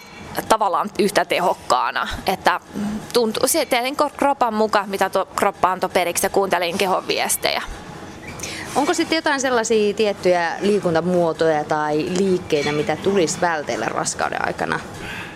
tavallaan 0.50 0.90
yhtä 1.00 1.26
tehokkaana. 1.26 2.08
Että 2.28 2.60
tuntuu, 3.14 3.48
se 3.48 3.66
tein 3.66 3.96
kropan 4.18 4.54
mukaan, 4.54 4.90
mitä 4.90 5.10
tuo 5.10 5.26
kroppa 5.36 5.72
antoi 5.72 5.90
periksi 5.90 6.26
ja 6.26 6.30
kuuntelin 6.30 6.78
kehon 6.78 7.08
viestejä. 7.08 7.62
Onko 8.76 8.94
sitten 8.94 9.16
jotain 9.16 9.42
sellaisia 9.42 9.94
tiettyjä 9.94 10.56
liikuntamuotoja 10.62 11.64
tai 11.64 12.06
liikkeitä, 12.18 12.72
mitä 12.72 12.96
tulisi 12.96 13.42
vältellä 13.42 13.86
raskauden 13.86 14.48
aikana? 14.48 14.80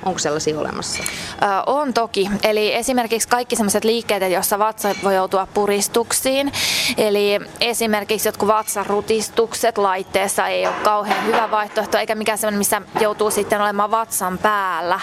Onko 0.05 0.19
sellaisia 0.19 0.60
olemassa? 0.60 1.03
Ö, 1.03 1.45
on 1.65 1.93
toki. 1.93 2.29
Eli 2.43 2.74
esimerkiksi 2.74 3.27
kaikki 3.27 3.55
sellaiset 3.55 3.83
liikkeet, 3.83 4.31
joissa 4.31 4.60
vatsa 4.60 4.95
voi 5.03 5.15
joutua 5.15 5.48
puristuksiin. 5.53 6.51
Eli 6.98 7.39
esimerkiksi 7.62 8.27
jotkut 8.27 8.48
vatsarutistukset 8.48 9.77
laitteessa 9.77 10.48
ei 10.48 10.67
ole 10.67 10.75
kauhean 10.83 11.25
hyvä 11.25 11.51
vaihtoehto, 11.51 11.98
eikä 11.98 12.15
mikään 12.15 12.38
sellainen, 12.38 12.57
missä 12.57 12.81
joutuu 13.00 13.31
sitten 13.31 13.62
olemaan 13.62 13.91
vatsan 13.91 14.38
päällä. 14.38 15.00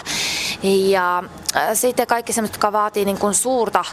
Ja 0.62 1.22
sitten 1.74 2.06
kaikki 2.06 2.32
sellaiset, 2.32 2.54
jotka 2.54 2.72
vaatii 2.72 3.04
niin 3.04 3.18
kuin 3.18 3.34
suurta 3.34 3.84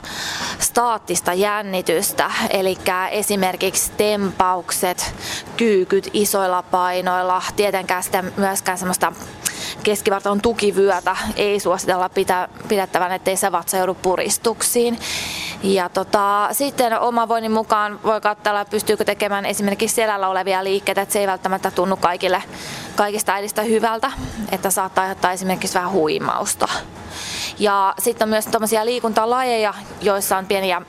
staattista 0.59 1.33
jännitystä, 1.33 2.31
eli 2.49 2.77
esimerkiksi 3.11 3.91
tempaukset, 3.97 5.15
kyykyt 5.57 6.09
isoilla 6.13 6.63
painoilla, 6.63 7.41
tietenkään 7.55 8.03
sitä 8.03 8.23
myöskään 8.37 8.77
semmoista 8.77 9.13
keskivartalon 9.87 10.41
tukivyötä 10.41 11.17
ei 11.35 11.59
suositella 11.59 12.09
pitä, 12.09 12.49
pidettävän, 12.67 13.11
ettei 13.11 13.37
se 13.37 13.51
vatsa 13.51 13.77
joudu 13.77 13.93
puristuksiin. 13.93 14.99
Ja 15.63 15.89
tota, 15.89 16.49
sitten 16.51 16.99
omavoinnin 16.99 17.51
mukaan 17.51 17.99
voi 18.03 18.21
katsella, 18.21 18.65
pystyykö 18.65 19.05
tekemään 19.05 19.45
esimerkiksi 19.45 19.95
selällä 19.95 20.27
olevia 20.27 20.63
liikkeitä, 20.63 21.01
että 21.01 21.13
se 21.13 21.19
ei 21.19 21.27
välttämättä 21.27 21.71
tunnu 21.71 21.97
kaikille, 21.97 22.43
kaikista 22.95 23.33
äidistä 23.33 23.61
hyvältä, 23.61 24.11
että 24.51 24.69
saattaa 24.69 25.01
aiheuttaa 25.01 25.31
esimerkiksi 25.31 25.73
vähän 25.73 25.91
huimausta. 25.91 26.67
Ja 27.59 27.93
sitten 27.99 28.25
on 28.25 28.29
myös 28.29 28.45
tämmöisiä 28.45 28.85
liikuntalajeja, 28.85 29.73
joissa 30.01 30.37
on 30.37 30.45
pieniä 30.45 30.81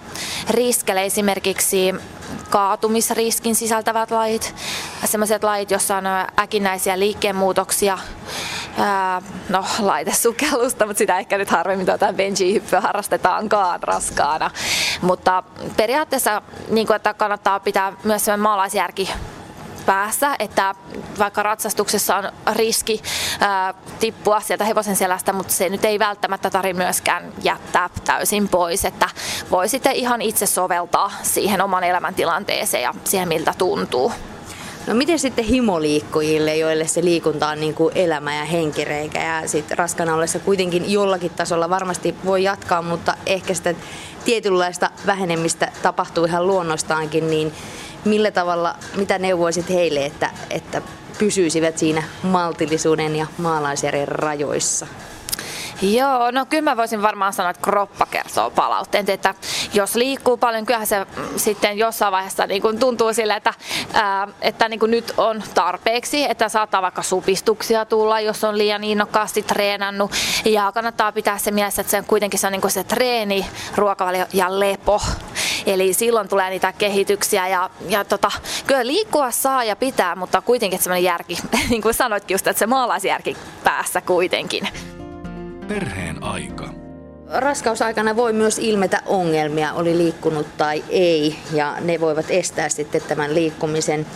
riskejä, 0.51 1.03
esimerkiksi 1.03 1.95
kaatumisriskin 2.51 3.55
sisältävät 3.55 4.11
lajit, 4.11 4.55
sellaiset 5.05 5.45
lajit, 5.45 5.71
joissa 5.71 5.97
on 5.97 6.05
äkinäisiä 6.39 6.99
liikkeenmuutoksia, 6.99 7.99
no 9.49 9.65
laitesukellusta, 9.79 10.87
mutta 10.87 10.99
sitä 10.99 11.19
ehkä 11.19 11.39
nyt 11.39 11.51
harvemmin 11.51 11.87
tuota 11.87 12.13
benji-hyppyä 12.13 12.81
harrastetaankaan 12.81 13.83
raskaana. 13.83 14.51
Mutta 15.03 15.43
periaatteessa 15.77 16.43
niin 16.69 16.87
kuin, 16.87 16.97
että 16.97 17.15
kannattaa 17.15 17.61
pitää 17.61 17.93
myös 18.05 18.27
maalaisjärki 18.39 19.11
päässä, 19.89 20.37
että 20.39 20.75
vaikka 21.19 21.43
ratsastuksessa 21.43 22.17
on 22.17 22.33
riski 22.53 23.03
ää, 23.41 23.75
tippua 24.01 24.41
sieltä 24.41 24.65
hevosen 24.65 24.97
selästä, 24.97 25.33
mutta 25.33 25.53
se 25.53 25.69
nyt 25.69 25.85
ei 25.85 25.99
välttämättä 25.99 26.51
tarvitse 26.51 26.83
myöskään 26.83 27.33
jättää 27.43 27.91
täysin 28.05 28.49
pois, 28.49 28.85
että 28.85 29.09
voi 29.51 29.69
sitten 29.69 29.93
ihan 29.93 30.23
itse 30.23 30.47
soveltaa 30.47 31.13
siihen 31.23 31.61
oman 31.61 31.85
elämäntilanteeseen 31.85 32.83
ja 32.83 32.95
siihen 33.05 33.29
miltä 33.29 33.55
tuntuu. 33.59 34.13
No 34.87 34.95
miten 34.95 35.19
sitten 35.19 35.45
himoliikkujille, 35.45 36.57
joille 36.57 36.87
se 36.87 37.05
liikunta 37.05 37.49
on 37.49 37.61
niin 37.61 37.75
kuin 37.75 37.93
elämä 37.95 38.35
ja 38.35 38.45
henkireikä 38.45 39.23
ja 39.23 39.49
sitten 39.49 39.79
raskana 39.79 40.15
ollessa 40.15 40.39
kuitenkin 40.39 40.93
jollakin 40.93 41.31
tasolla 41.31 41.71
varmasti 41.71 42.15
voi 42.25 42.43
jatkaa, 42.43 42.83
mutta 42.83 43.15
ehkä 43.27 43.55
sitä 43.55 43.75
tietynlaista 44.25 44.91
vähenemistä 45.07 45.73
tapahtuu 45.83 46.25
ihan 46.25 46.47
luonnostaankin, 46.47 47.31
niin 47.31 47.53
millä 48.05 48.31
tavalla, 48.31 48.75
mitä 48.97 49.19
neuvoisit 49.19 49.71
heille, 49.71 50.07
että, 50.07 50.31
että 50.51 50.83
pysyisivät 51.19 51.79
siinä 51.79 52.03
maltillisuuden 52.23 53.17
ja 53.17 53.27
maalaisjärjen 53.39 54.09
rajoissa? 54.09 54.87
Joo, 55.83 56.31
no 56.31 56.47
kyllä 56.47 56.63
mä 56.63 56.77
voisin 56.77 57.03
varmaan 57.03 57.33
sanoa, 57.33 57.51
että 57.51 57.63
kroppa 57.63 58.07
kertoo 58.07 58.51
palautteen, 58.51 59.11
että 59.11 59.35
jos 59.75 59.95
liikkuu 59.95 60.37
paljon, 60.37 60.67
kyllähän 60.67 60.87
se 60.87 61.07
sitten 61.37 61.79
jossain 61.79 62.13
vaiheessa 62.13 62.47
niin 62.47 62.63
kuin 62.63 62.79
tuntuu 62.79 63.13
sille, 63.13 63.37
että, 63.37 63.55
ää, 63.93 64.29
että 64.41 64.69
niin 64.69 64.81
kuin 64.81 64.91
nyt 64.91 65.15
on 65.17 65.43
tarpeeksi, 65.55 66.25
että 66.25 66.49
saattaa 66.49 66.83
vaikka 66.83 67.03
supistuksia 67.03 67.85
tulla, 67.85 68.21
jos 68.21 68.45
on 68.45 68.59
liian 68.59 68.85
innokkaasti 68.85 69.43
treenannut 69.43 70.13
ja 70.45 70.73
kannattaa 70.73 71.13
pitää 71.13 71.39
se 71.39 71.51
mielessä, 71.51 71.81
että 71.81 71.91
se 71.91 71.99
on 71.99 72.05
kuitenkin 72.05 72.41
se, 72.41 72.47
on 72.47 72.53
niin 72.53 72.61
kuin 72.61 72.71
se 72.71 72.85
treeni, 72.85 73.47
ruokavalio 73.77 74.27
ja 74.33 74.61
lepo. 74.61 75.01
Eli 75.69 75.93
silloin 75.93 76.29
tulee 76.29 76.51
niitä 76.51 76.73
kehityksiä 76.73 77.49
ja, 77.49 77.71
ja 77.89 78.05
tota, 78.05 78.31
kyllä 78.67 78.87
liikkua 78.87 79.31
saa 79.31 79.65
ja 79.65 79.77
pitää, 79.77 80.17
mutta 80.17 80.41
kuitenkin 80.41 80.79
semmoinen 80.79 81.05
järki, 81.05 81.39
niin 81.71 81.83
kuin 81.83 81.95
sanoitkin 81.95 82.35
just, 82.35 82.47
että 82.47 82.59
se 82.59 82.67
maalaisjärki 82.67 83.37
päässä 83.65 84.01
kuitenkin. 84.01 84.69
Perheen 85.69 86.23
aika. 86.23 86.69
Raskausaikana 87.35 88.17
voi 88.17 88.33
myös 88.33 88.59
ilmetä 88.59 89.03
ongelmia, 89.07 89.73
oli 89.73 89.99
liikkunut 89.99 90.57
tai 90.57 90.85
ei, 90.89 91.37
ja 91.53 91.77
ne 91.81 92.01
voivat 92.01 92.31
estää 92.31 92.69
sitten 92.69 93.03
tämän 93.09 93.35
liikkumisen. 93.35 94.07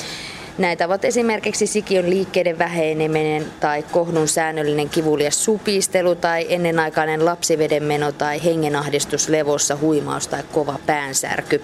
Näitä 0.59 0.87
ovat 0.87 1.05
esimerkiksi 1.05 1.67
sikiön 1.67 2.11
liikkeiden 2.11 2.59
väheneminen 2.59 3.47
tai 3.61 3.83
kohdun 3.83 4.29
säännöllinen 4.29 4.89
kivulias 4.89 5.45
supistelu 5.45 6.15
tai 6.15 6.47
ennenaikainen 6.49 7.25
lapsivedenmeno 7.25 8.13
tai 8.13 8.45
hengenahdistus 8.45 9.29
levossa, 9.29 9.77
huimaus 9.77 10.29
tai 10.29 10.43
kova 10.53 10.79
päänsärky. 10.87 11.63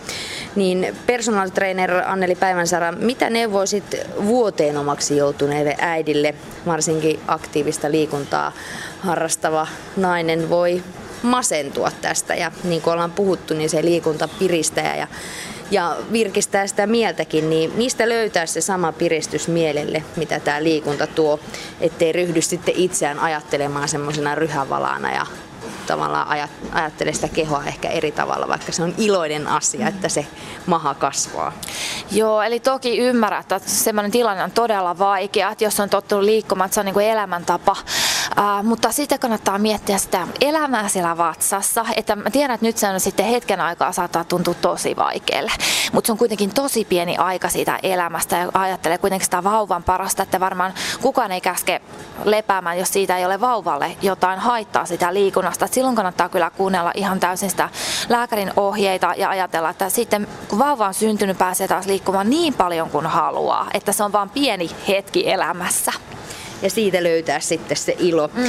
Niin 0.57 0.97
personal 1.07 1.49
trainer 1.49 2.03
Anneli 2.07 2.35
Päivänsara, 2.35 2.93
mitä 2.93 3.31
neuvoisit 3.31 3.97
vuoteen 4.27 4.77
omaksi 4.77 5.17
joutuneelle 5.17 5.77
äidille, 5.79 6.35
varsinkin 6.67 7.21
aktiivista 7.27 7.91
liikuntaa 7.91 8.53
harrastava 8.99 9.67
nainen 9.97 10.51
voi 10.51 10.83
masentua 11.23 11.91
tästä 12.03 12.35
ja 12.35 12.53
niin 12.65 12.83
kuin 12.83 12.93
ollaan 12.93 13.13
puhuttu, 13.13 13.55
niin 13.55 13.71
se 13.71 13.85
liikunta 13.85 14.29
piristää 14.39 14.97
ja, 14.97 15.07
ja 15.71 15.97
virkistää 16.13 16.67
sitä 16.67 16.87
mieltäkin, 16.87 17.51
niin 17.51 17.73
mistä 17.75 18.09
löytää 18.09 18.47
se 18.47 18.61
sama 18.61 18.93
piristys 18.93 19.49
mielelle, 19.49 20.03
mitä 20.17 20.41
tämä 20.41 20.63
liikunta 20.63 21.07
tuo, 21.07 21.41
ettei 21.81 22.13
ryhdy 22.13 22.43
sitten 22.43 22.75
itseään 22.77 23.19
ajattelemaan 23.19 23.89
semmoisena 23.89 24.35
ryhävalana 24.35 25.13
ja 25.13 25.27
tavallaan 25.87 26.49
ajattele 26.73 27.13
sitä 27.13 27.29
kehoa 27.29 27.65
ehkä 27.65 27.89
eri 27.89 28.13
tavalla, 28.13 28.49
vaikka 28.49 28.73
se 28.73 28.83
on 28.83 28.95
iloinen 28.99 29.47
asia, 29.47 29.89
että 29.89 30.09
se 30.09 30.27
maha 30.67 30.95
kasvaa. 30.95 31.53
Joo, 32.11 32.43
eli 32.43 32.61
toki 32.61 32.99
ymmärrän, 32.99 33.41
että 33.41 33.61
semmoinen 33.67 34.11
tilanne 34.11 34.45
on 34.45 34.51
todella 34.51 34.99
vaikea, 34.99 35.51
että 35.51 35.65
jos 35.65 35.81
on 35.81 35.91
tottunut 35.91 36.25
liikkumaan, 36.25 36.67
että 36.67 36.75
se 36.75 36.81
on 36.81 36.87
niin 36.87 36.95
kuin 36.95 37.07
elämäntapa, 37.07 37.77
Uh, 38.37 38.65
mutta 38.65 38.93
sitten 38.93 39.19
kannattaa 39.19 39.59
miettiä 39.59 39.99
sitä 39.99 40.27
elämää 40.41 40.89
siellä 40.89 41.17
vatsassa. 41.17 41.85
Että 41.97 42.17
mä 42.17 42.31
tiedän, 42.31 42.55
että 42.55 42.67
nyt 42.67 42.79
se 42.79 42.89
on 42.89 43.01
sitten 43.01 43.27
hetken 43.27 43.61
aikaa 43.61 43.93
saattaa 43.93 44.25
tuntua 44.25 44.55
tosi 44.55 44.97
vaikealle. 44.97 45.53
Mutta 45.93 46.07
se 46.07 46.13
on 46.13 46.19
kuitenkin 46.19 46.55
tosi 46.55 46.85
pieni 46.85 47.17
aika 47.17 47.49
siitä 47.49 47.79
elämästä 47.83 48.37
ja 48.37 48.49
ajattelee 48.55 48.99
kuitenkin 48.99 49.25
sitä 49.25 49.45
vauvan 49.45 49.83
parasta, 49.83 50.23
että 50.23 50.41
varmaan 50.41 50.75
kukaan 51.03 51.33
ei 51.33 51.41
käske 51.41 51.81
lepäämään, 52.25 52.79
jos 52.79 52.93
siitä 52.93 53.19
ei 53.19 53.27
ole 53.27 53.41
vauvalle 53.41 53.97
jotain 54.03 54.39
haittaa 54.39 54.87
sitä 54.87 55.15
liikunnasta. 55.15 55.65
Et 55.65 55.73
silloin 55.73 55.97
kannattaa 55.97 56.29
kyllä 56.29 56.51
kuunnella 56.51 56.93
ihan 56.95 57.21
täysin 57.21 57.51
sitä 57.51 57.69
lääkärin 58.09 58.53
ohjeita 58.57 59.15
ja 59.17 59.29
ajatella, 59.29 59.71
että 59.71 59.89
sitten 59.89 60.29
kun 60.49 60.59
vauva 60.59 60.87
on 60.87 60.95
syntynyt, 60.95 61.39
pääsee 61.39 61.69
taas 61.69 61.87
liikkumaan 61.87 62.31
niin 62.31 62.55
paljon 62.55 62.91
kuin 62.91 63.07
haluaa, 63.07 63.67
että 63.75 63.93
se 63.93 64.05
on 64.05 64.13
vain 64.13 64.31
pieni 64.31 64.71
hetki 64.89 65.31
elämässä 65.31 65.93
ja 66.63 66.71
siitä 66.71 67.03
löytää 67.03 67.41
sitten 67.41 67.77
se 67.77 67.97
ilo. 67.99 68.31
Mm. 68.35 68.45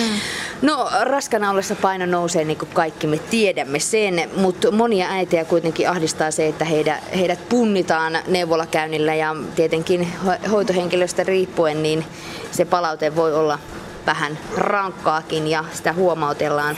No 0.62 0.90
raskana 1.02 1.52
ollessa 1.52 1.76
paino 1.76 2.06
nousee 2.06 2.44
niin 2.46 2.58
kuin 2.58 2.70
kaikki 2.74 3.08
me 3.08 3.18
tiedämme 3.18 3.80
sen, 3.80 4.30
mutta 4.36 4.72
monia 4.72 5.08
äitejä 5.10 5.46
kuitenkin 5.46 5.90
ahdistaa 5.90 6.32
se, 6.32 6.48
että 6.48 6.66
heidät, 6.66 7.04
heidät 7.16 7.50
punnitaan 7.50 8.18
neuvolakäynnillä 8.28 9.16
ja 9.16 9.36
tietenkin 9.56 10.08
hoitohenkilöstä 10.52 11.24
riippuen, 11.24 11.84
niin 11.84 12.06
se 12.52 12.66
palaute 12.66 13.16
voi 13.16 13.34
olla 13.34 13.60
vähän 14.06 14.40
rankkaakin 14.58 15.48
ja 15.48 15.66
sitä 15.74 15.94
huomautellaan. 15.94 16.78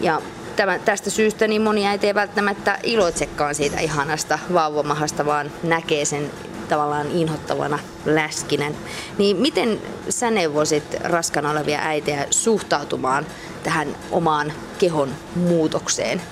Ja 0.00 0.22
Tämän, 0.56 0.80
tästä 0.80 1.10
syystä 1.10 1.48
niin 1.48 1.62
moni 1.62 1.86
äiti 1.86 2.06
ei 2.06 2.14
välttämättä 2.14 2.78
iloitsekaan 2.82 3.54
siitä 3.54 3.80
ihanasta 3.80 4.38
vauvamahasta, 4.52 5.26
vaan 5.26 5.52
näkee 5.62 6.04
sen 6.04 6.30
tavallaan 6.68 7.10
inhottavana 7.10 7.78
läskinen. 8.04 8.76
Niin 9.18 9.36
miten 9.36 9.80
sä 10.08 10.30
neuvosit 10.30 10.84
raskana 11.04 11.50
olevia 11.50 11.78
äitejä 11.82 12.26
suhtautumaan 12.30 13.26
tähän 13.62 13.88
omaan 14.10 14.52
kehon 14.78 15.08
muutokseen? 15.34 16.22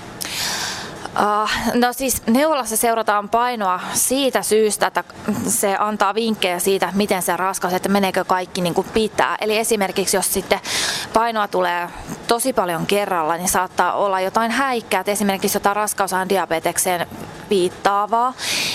Uh, 1.21 1.51
no 1.75 1.93
siis 1.93 2.23
neuvolassa 2.27 2.77
seurataan 2.77 3.29
painoa 3.29 3.81
siitä 3.93 4.43
syystä, 4.43 4.87
että 4.87 5.05
se 5.49 5.77
antaa 5.79 6.15
vinkkejä 6.15 6.59
siitä, 6.59 6.93
miten 6.95 7.23
se 7.23 7.37
raskaus, 7.37 7.75
että 7.75 7.89
meneekö 7.89 8.25
kaikki 8.25 8.61
niin 8.61 8.75
kuin 8.75 8.87
pitää. 8.95 9.37
Eli 9.41 9.59
esimerkiksi 9.59 10.17
jos 10.17 10.33
sitten 10.33 10.61
painoa 11.13 11.49
tulee 11.49 11.89
tosi 12.27 12.53
paljon 12.53 12.87
kerralla, 12.87 13.37
niin 13.37 13.49
saattaa 13.49 13.93
olla 13.93 14.21
jotain 14.21 14.51
häikkää, 14.51 15.01
että 15.01 15.13
esimerkiksi 15.13 15.57
jotain 15.57 15.77
raskausajan 15.77 16.29
diabetekseen 16.29 17.07
viittaavaa. 17.51 18.33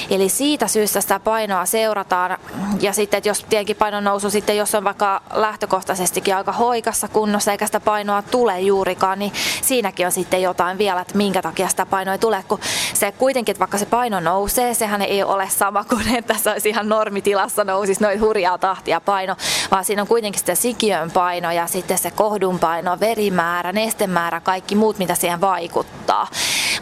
Eli 0.09 0.29
siitä 0.29 0.67
syystä 0.67 1.01
sitä 1.01 1.19
painoa 1.19 1.65
seurataan. 1.65 2.37
Ja 2.81 2.93
sitten, 2.93 3.17
että 3.17 3.29
jos 3.29 3.45
tietenkin 3.49 3.75
painon 3.75 4.03
nousu 4.03 4.29
sitten, 4.29 4.57
jos 4.57 4.75
on 4.75 4.83
vaikka 4.83 5.21
lähtökohtaisestikin 5.33 6.35
aika 6.35 6.51
hoikassa 6.51 7.07
kunnossa 7.07 7.51
eikä 7.51 7.65
sitä 7.65 7.79
painoa 7.79 8.21
tule 8.21 8.59
juurikaan, 8.59 9.19
niin 9.19 9.31
siinäkin 9.61 10.05
on 10.05 10.11
sitten 10.11 10.41
jotain 10.41 10.77
vielä, 10.77 11.01
että 11.01 11.17
minkä 11.17 11.41
takia 11.41 11.67
sitä 11.67 11.85
painoa 11.85 12.13
ei 12.13 12.19
tule. 12.19 12.34
Kun 12.43 12.59
se 12.93 13.11
kuitenkin, 13.11 13.53
että 13.53 13.59
vaikka 13.59 13.77
se 13.77 13.85
paino 13.85 14.19
nousee, 14.19 14.73
sehän 14.73 15.01
ei 15.01 15.23
ole 15.23 15.49
sama 15.49 15.83
kuin 15.83 16.15
että 16.15 16.35
se 16.37 16.49
olisi 16.49 16.69
ihan 16.69 16.89
normitilassa 16.89 17.63
nousisi 17.63 18.03
noin 18.03 18.21
hurjaa 18.21 18.57
tahtia 18.57 19.01
paino, 19.01 19.35
vaan 19.71 19.85
siinä 19.85 20.01
on 20.01 20.07
kuitenkin 20.07 20.39
sitä 20.39 20.55
sikiön 20.55 21.11
paino 21.11 21.51
ja 21.51 21.67
sitten 21.67 21.97
se 21.97 22.11
kohdun 22.11 22.59
paino, 22.59 22.99
verimäärä, 22.99 23.71
nestemäärä, 23.71 24.39
kaikki 24.39 24.75
muut, 24.75 24.97
mitä 24.97 25.15
siihen 25.15 25.41
vaikuttaa. 25.41 26.27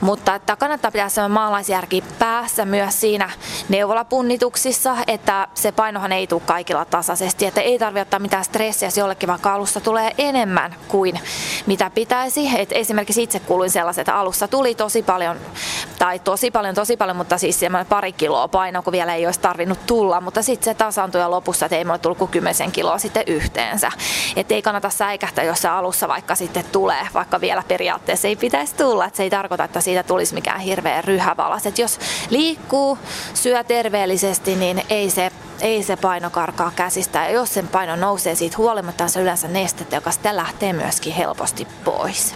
Mutta 0.01 0.35
että 0.35 0.55
kannattaa 0.55 0.91
pitää 0.91 1.09
se 1.09 1.27
maalaisjärki 1.27 2.03
päässä 2.19 2.65
myös 2.65 3.01
siinä 3.01 3.29
neuvolapunnituksissa, 3.69 4.97
että 5.07 5.47
se 5.53 5.71
painohan 5.71 6.11
ei 6.11 6.27
tule 6.27 6.41
kaikilla 6.45 6.85
tasaisesti, 6.85 7.45
että 7.45 7.61
ei 7.61 7.79
tarvitse 7.79 8.01
ottaa 8.01 8.19
mitään 8.19 8.45
stressiä, 8.45 8.87
jos 8.87 8.97
jollekin 8.97 9.29
vaikka 9.29 9.53
alussa 9.53 9.81
tulee 9.81 10.11
enemmän 10.17 10.75
kuin 10.87 11.19
mitä 11.65 11.89
pitäisi. 11.89 12.49
Et 12.57 12.71
esimerkiksi 12.71 13.23
itse 13.23 13.39
kuuluin 13.39 13.71
sellaiset, 13.71 14.01
että 14.01 14.19
alussa 14.19 14.47
tuli 14.47 14.75
tosi 14.75 15.03
paljon, 15.03 15.37
tai 15.99 16.19
tosi 16.19 16.51
paljon, 16.51 16.75
tosi 16.75 16.97
paljon, 16.97 17.17
mutta 17.17 17.37
siis 17.37 17.59
semmoinen 17.59 17.87
pari 17.87 18.11
kiloa 18.11 18.47
paino, 18.47 18.83
kun 18.83 18.93
vielä 18.93 19.15
ei 19.15 19.25
olisi 19.25 19.39
tarvinnut 19.39 19.85
tulla, 19.85 20.21
mutta 20.21 20.41
sitten 20.41 20.65
se 20.65 20.73
tasaantui 20.73 21.21
ja 21.21 21.31
lopussa, 21.31 21.65
että 21.65 21.75
ei 21.75 21.85
mulle 21.85 21.99
tullut 21.99 22.17
kuin 22.17 22.31
10 22.31 22.71
kiloa 22.71 22.97
sitten 22.97 23.23
yhteensä. 23.27 23.91
Että 24.35 24.53
ei 24.53 24.61
kannata 24.61 24.89
säikähtää, 24.89 25.43
jos 25.43 25.61
se 25.61 25.67
alussa 25.67 26.07
vaikka 26.07 26.35
sitten 26.35 26.63
tulee, 26.71 27.07
vaikka 27.13 27.41
vielä 27.41 27.63
periaatteessa 27.67 28.27
ei 28.27 28.35
pitäisi 28.35 28.75
tulla, 28.75 29.05
että 29.05 29.17
se 29.17 29.23
ei 29.23 29.29
tarkoita, 29.29 29.63
että 29.63 29.81
siitä 29.83 30.03
tulisi 30.03 30.33
mikään 30.33 30.59
hirveä 30.59 31.01
ryhävalas. 31.01 31.65
Että 31.65 31.81
jos 31.81 31.99
liikkuu, 32.29 32.97
syö 33.33 33.63
terveellisesti, 33.63 34.55
niin 34.55 34.81
ei 34.89 35.09
se, 35.09 35.31
ei 35.61 35.83
se 35.83 35.95
paino 35.95 36.29
karkaa 36.29 36.71
käsistä. 36.75 37.19
Ja 37.19 37.31
jos 37.31 37.53
sen 37.53 37.67
paino 37.67 37.95
nousee 37.95 38.35
siitä 38.35 38.57
huolimatta, 38.57 39.07
se 39.07 39.21
yleensä 39.21 39.47
nestettä, 39.47 39.95
joka 39.95 40.11
sitten 40.11 40.35
lähtee 40.35 40.73
myöskin 40.73 41.13
helposti 41.13 41.67
pois. 41.83 42.35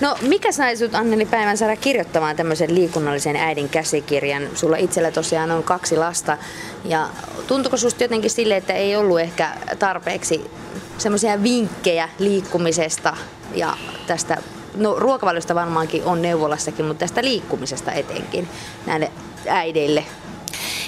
No 0.00 0.16
mikä 0.20 0.52
sai 0.52 0.76
sut 0.76 0.94
Anneli 0.94 1.28
saada 1.54 1.76
kirjoittamaan 1.76 2.36
tämmöisen 2.36 2.74
liikunnallisen 2.74 3.36
äidin 3.36 3.68
käsikirjan? 3.68 4.48
Sulla 4.54 4.76
itsellä 4.76 5.10
tosiaan 5.10 5.50
on 5.50 5.62
kaksi 5.62 5.96
lasta 5.96 6.38
ja 6.84 7.08
tuntuuko 7.46 7.76
susta 7.76 8.04
jotenkin 8.04 8.30
sille, 8.30 8.56
että 8.56 8.72
ei 8.72 8.96
ollut 8.96 9.20
ehkä 9.20 9.50
tarpeeksi 9.78 10.50
semmoisia 10.98 11.42
vinkkejä 11.42 12.08
liikkumisesta 12.18 13.16
ja 13.54 13.76
tästä 14.06 14.36
no 14.74 14.94
ruokavaliosta 14.98 15.54
varmaankin 15.54 16.04
on 16.04 16.22
neuvolassakin, 16.22 16.84
mutta 16.84 17.00
tästä 17.00 17.22
liikkumisesta 17.24 17.92
etenkin 17.92 18.48
näille 18.86 19.12
äideille 19.48 20.04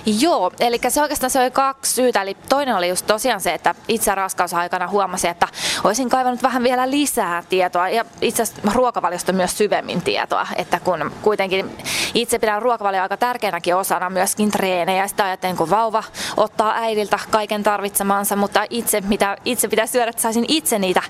Joo, 0.07 0.53
eli 0.61 0.81
se 0.88 1.03
oikeastaan 1.03 1.31
se 1.31 1.40
oli 1.40 1.51
kaksi 1.51 1.95
syytä. 1.95 2.23
Eli 2.23 2.37
toinen 2.49 2.77
oli 2.77 2.88
just 2.88 3.07
tosiaan 3.07 3.40
se, 3.40 3.55
että 3.55 3.75
itse 3.88 4.14
raskausaikana 4.14 4.88
huomasin, 4.88 5.31
että 5.31 5.49
olisin 5.85 6.11
kaivannut 6.11 6.42
vähän 6.42 6.62
vielä 6.62 6.90
lisää 6.90 7.42
tietoa 7.49 7.88
ja 7.88 8.05
itse 8.21 8.42
asiassa 8.42 8.62
ruokavaliosta 8.75 9.33
myös 9.33 9.59
syvemmin 9.59 10.03
tietoa, 10.03 10.47
että 10.57 10.81
kun 10.81 11.12
kuitenkin 11.23 11.77
itse 12.14 12.38
pidän 12.38 12.62
ruokavalio 12.62 13.03
aika 13.03 13.16
tärkeänäkin 13.16 13.77
osana 13.77 14.11
myöskin 14.11 14.51
treenejä. 14.51 15.09
Sitä 15.09 15.25
ajattelen, 15.25 15.57
kun 15.57 15.71
vauva 15.71 16.05
ottaa 16.37 16.75
äidiltä 16.75 17.18
kaiken 17.31 17.62
tarvitsemansa, 17.62 18.37
mutta 18.37 18.64
itse, 18.71 19.01
mitä 19.01 19.37
itse 19.45 19.68
pitäisi 19.68 19.92
syödä, 19.92 20.11
että 20.11 20.23
saisin 20.23 20.45
itse 20.49 20.79
niitä 20.79 21.03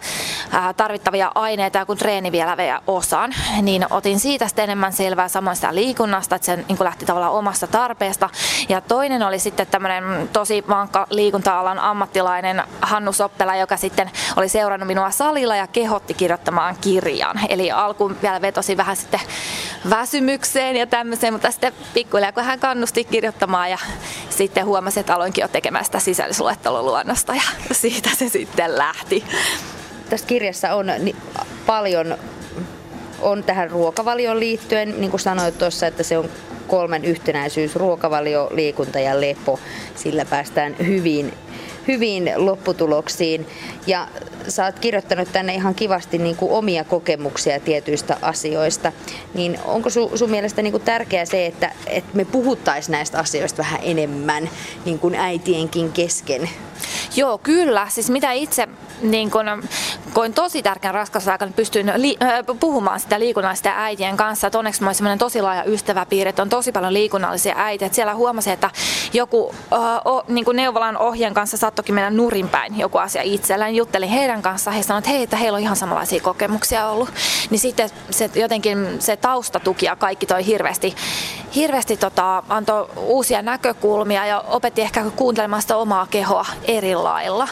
tarvittavia 0.77 1.33
aineita 1.35 1.79
ja 1.79 1.87
kun 1.87 1.97
treeni 1.97 2.33
vielä 2.33 2.57
vielä 2.57 2.81
osaan, 2.87 3.35
niin 3.63 3.87
otin 3.91 4.21
siitä 4.21 4.49
sitten 4.49 4.63
enemmän 4.63 4.93
selvää 4.93 5.29
samoin 5.29 5.57
sitä 5.57 5.75
liikunnasta, 5.75 6.37
että 6.37 6.47
se 6.47 6.57
niin 6.57 6.79
lähti 6.81 7.07
tavallaan 7.07 7.33
omasta 7.33 7.67
tarpeesta. 7.67 8.31
Ja 8.69 8.81
toinen 8.81 9.23
oli 9.23 9.39
sitten 9.39 9.67
tämmöinen 9.67 10.29
tosi 10.33 10.65
vankka 10.69 11.07
liikunta-alan 11.11 11.79
ammattilainen 11.79 12.63
Hannu 12.81 13.13
Soppela, 13.13 13.57
joka 13.57 13.77
sitten 13.77 14.11
oli 14.37 14.49
seurannut 14.63 14.87
minua 14.87 15.11
salilla 15.11 15.57
ja 15.57 15.67
kehotti 15.67 16.15
kirjoittamaan 16.15 16.77
kirjan. 16.81 17.41
Eli 17.49 17.71
alkuun 17.71 18.17
vielä 18.23 18.43
vetosi 18.43 18.77
vähän 18.77 18.97
sitten 18.97 19.21
väsymykseen 19.91 20.77
ja 20.77 20.87
tämmöiseen, 20.87 21.33
mutta 21.33 21.51
sitten 21.51 21.73
pikkuhiljaa 21.95 22.33
kun 22.33 22.45
hän 22.45 22.61
kannusti 22.61 23.05
kirjoittamaan 23.05 23.71
ja 23.71 23.79
sitten 24.31 24.67
huomasi, 24.67 25.01
että 25.01 25.15
aloinkin 25.15 25.43
jo 25.43 25.49
tekemään 25.49 25.85
sitä 25.85 25.99
sisällysluetteloluonnosta 25.99 27.35
ja 27.35 27.43
siitä 27.73 28.11
se 28.19 28.29
sitten 28.29 28.79
lähti. 28.79 29.25
Tässä 30.11 30.27
kirjassa 30.27 30.75
on 30.75 30.87
paljon 31.67 32.17
on 33.21 33.45
tähän 33.45 33.71
ruokavalioon 33.71 34.41
liittyen, 34.41 35.01
niin 35.01 35.11
kuin 35.11 35.21
sanoit 35.21 35.59
tuossa, 35.59 35.87
että 35.87 36.03
se 36.03 36.19
on 36.19 36.29
kolmen 36.67 37.05
yhtenäisyys, 37.05 37.77
ruokavalio, 37.77 38.49
liikunta 38.51 38.99
ja 38.99 39.21
lepo. 39.21 39.61
Sillä 39.95 40.25
päästään 40.25 40.77
hyvin 40.87 41.35
hyviin 41.89 42.33
lopputuloksiin. 42.37 43.47
Ja 43.87 44.09
sä 44.49 44.65
oot 44.65 44.79
kirjoittanut 44.79 45.33
tänne 45.33 45.55
ihan 45.55 45.75
kivasti 45.75 46.19
niin 46.19 46.37
kuin 46.37 46.53
omia 46.53 46.85
kokemuksia 46.85 47.61
tietyistä 47.61 48.17
asioista. 48.23 48.93
Niin 49.35 49.59
onko 49.65 49.91
su, 49.91 50.11
sun 50.15 50.31
mielestä 50.31 50.63
niin 50.63 50.73
kuin 50.73 50.83
tärkeää 50.83 51.25
se, 51.25 51.47
että, 51.47 51.73
että 51.87 52.17
me 52.17 52.25
puhuttaisiin 52.25 52.93
näistä 52.93 53.19
asioista 53.19 53.59
vähän 53.59 53.81
enemmän 53.83 54.51
niin 54.85 54.99
kuin 54.99 55.15
äitienkin 55.15 55.93
kesken? 55.93 56.49
Joo, 57.17 57.39
kyllä. 57.39 57.87
Siis 57.89 58.11
mitä 58.11 58.33
itse 58.33 58.69
niin 59.03 59.31
kun, 59.31 59.63
koin 60.13 60.35
tosi 60.35 60.63
tärkeän 60.63 60.95
raskausaikana, 60.95 61.53
pystyin 61.57 61.93
li- 61.97 62.17
äh, 62.23 62.31
puhumaan 62.61 63.01
sitä 63.01 63.21
liikunnallisten 63.21 63.73
äitien 63.77 64.17
kanssa. 64.17 64.47
Et 64.47 64.55
onneksi 64.55 64.83
mulla 64.83 65.13
on 65.13 65.19
tosi 65.19 65.43
laaja 65.43 65.65
ystäväpiiri, 65.65 66.31
että 66.31 66.43
on 66.43 66.49
tosi 66.49 66.73
paljon 66.73 66.93
liikunnallisia 66.93 67.55
äitiä. 67.57 67.87
Et 67.87 67.95
siellä 67.95 68.15
huomasin, 68.15 68.53
että 68.53 68.71
joku 69.13 69.55
äh, 69.73 69.79
o, 70.05 70.25
niin 70.29 70.45
neuvolan 70.53 70.97
ohjeen 70.99 71.35
kanssa 71.35 71.57
saattokin 71.57 71.95
mennä 71.95 72.11
nurinpäin 72.11 72.79
joku 72.79 72.99
asia 72.99 73.23
itselleen. 73.23 73.77
Juttelin 73.77 74.09
heidän 74.09 74.43
kanssa, 74.43 74.71
he 74.71 74.83
sanoivat, 74.83 75.05
että 75.05 75.11
hei, 75.13 75.23
että 75.23 75.37
heillä 75.37 75.57
on 75.57 75.63
ihan 75.63 75.77
samanlaisia 75.77 76.21
kokemuksia 76.21 76.89
ollut. 76.89 77.09
Niin 77.51 77.59
sitten 77.59 77.91
se, 78.11 78.31
jotenkin 78.35 78.97
se 78.99 79.17
taustatuki 79.17 79.87
ja 79.87 79.97
kaikki 79.97 80.27
toi 80.27 80.47
hirveästi, 80.47 80.95
hirveästi 81.55 81.97
tota, 81.97 82.43
antoi 82.49 82.89
uusia 82.97 83.43
näkökulmia 83.43 84.27
ja 84.27 84.45
opetti 84.49 84.83
ehkä 84.83 85.05
kuuntelemaan 85.17 85.63
sitä 85.63 85.77
omaa 85.77 86.07
kehoa 86.11 86.47
eri 86.65 86.95
lailla. 87.05 87.49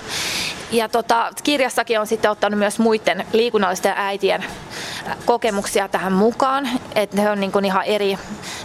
Ja 0.73 0.89
tota, 0.89 1.31
kirjassakin 1.43 2.01
on 2.01 2.07
sitten 2.07 2.31
ottanut 2.31 2.59
myös 2.59 2.79
muiden 2.79 3.27
liikunnallisten 3.33 3.93
äitien 3.97 4.45
kokemuksia 5.25 5.89
tähän 5.89 6.13
mukaan, 6.13 6.69
että 6.95 7.17
ne 7.17 7.31
on 7.31 7.41
niin 7.41 7.53
kuin 7.53 7.65
ihan 7.65 7.85
eri 7.85 8.19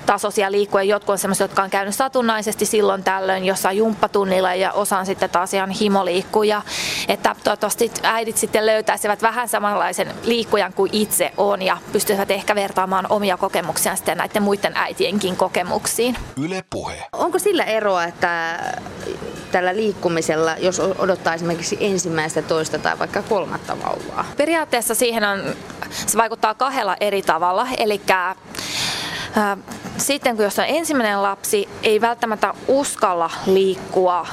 tasoisia 0.06 0.52
liikkuja. 0.52 0.84
Jotkut 0.84 1.10
on 1.10 1.18
sellaisia, 1.18 1.44
jotka 1.44 1.64
on 1.64 1.70
käynyt 1.70 1.96
satunnaisesti 1.96 2.66
silloin 2.66 3.04
tällöin 3.04 3.46
jossain 3.46 3.78
jumppatunnilla 3.78 4.56
ja 4.56 4.72
osaan 4.72 5.06
sitten 5.06 5.30
taas 5.30 5.54
ihan 5.54 5.70
himoliikkuja. 5.70 6.62
Että 7.08 7.36
toivottavasti 7.44 7.92
äidit 8.04 8.38
sitten 8.38 8.66
löytäisivät 8.66 9.22
vähän 9.22 9.50
samanlaisen 9.50 10.14
liikkujan 10.24 10.74
kuin 10.74 10.90
itse 10.94 11.32
on 11.38 11.62
ja 11.62 11.78
pystyvät 11.92 12.32
ehkä 12.32 12.56
vertaamaan 12.56 13.08
omia 13.10 13.38
kokemuksia 13.38 13.96
sitten 13.96 14.18
näiden 14.18 14.44
muiden 14.44 14.78
äitienkin 14.78 15.36
kokemuksiin. 15.36 16.18
Yle 16.42 16.64
puhe. 16.70 17.04
Onko 17.14 17.40
sillä 17.40 17.64
eroa, 17.64 18.04
että 18.04 18.60
tällä 19.52 19.76
liikkumisella, 19.76 20.56
jos 20.58 20.80
odottaa 20.80 21.34
esimerkiksi 21.34 21.78
ensimmäistä, 21.80 22.42
toista 22.42 22.80
tai 22.80 23.00
vaikka 23.00 23.22
kolmatta 23.22 23.78
vauvaa? 23.84 24.26
Periaatteessa 24.38 24.96
siihen 24.96 25.24
on, 25.24 25.56
se 26.06 26.18
vaikuttaa 26.26 26.54
kahdella 26.54 26.96
eri 27.00 27.22
tavalla. 27.22 27.68
Eli 27.78 28.02
sitten 29.98 30.36
kun 30.36 30.46
jos 30.46 30.60
on 30.60 30.66
ensimmäinen 30.68 31.24
lapsi, 31.24 31.70
ei 31.84 32.02
välttämättä 32.02 32.54
uskalla 32.68 33.32
liikkua 33.46 34.28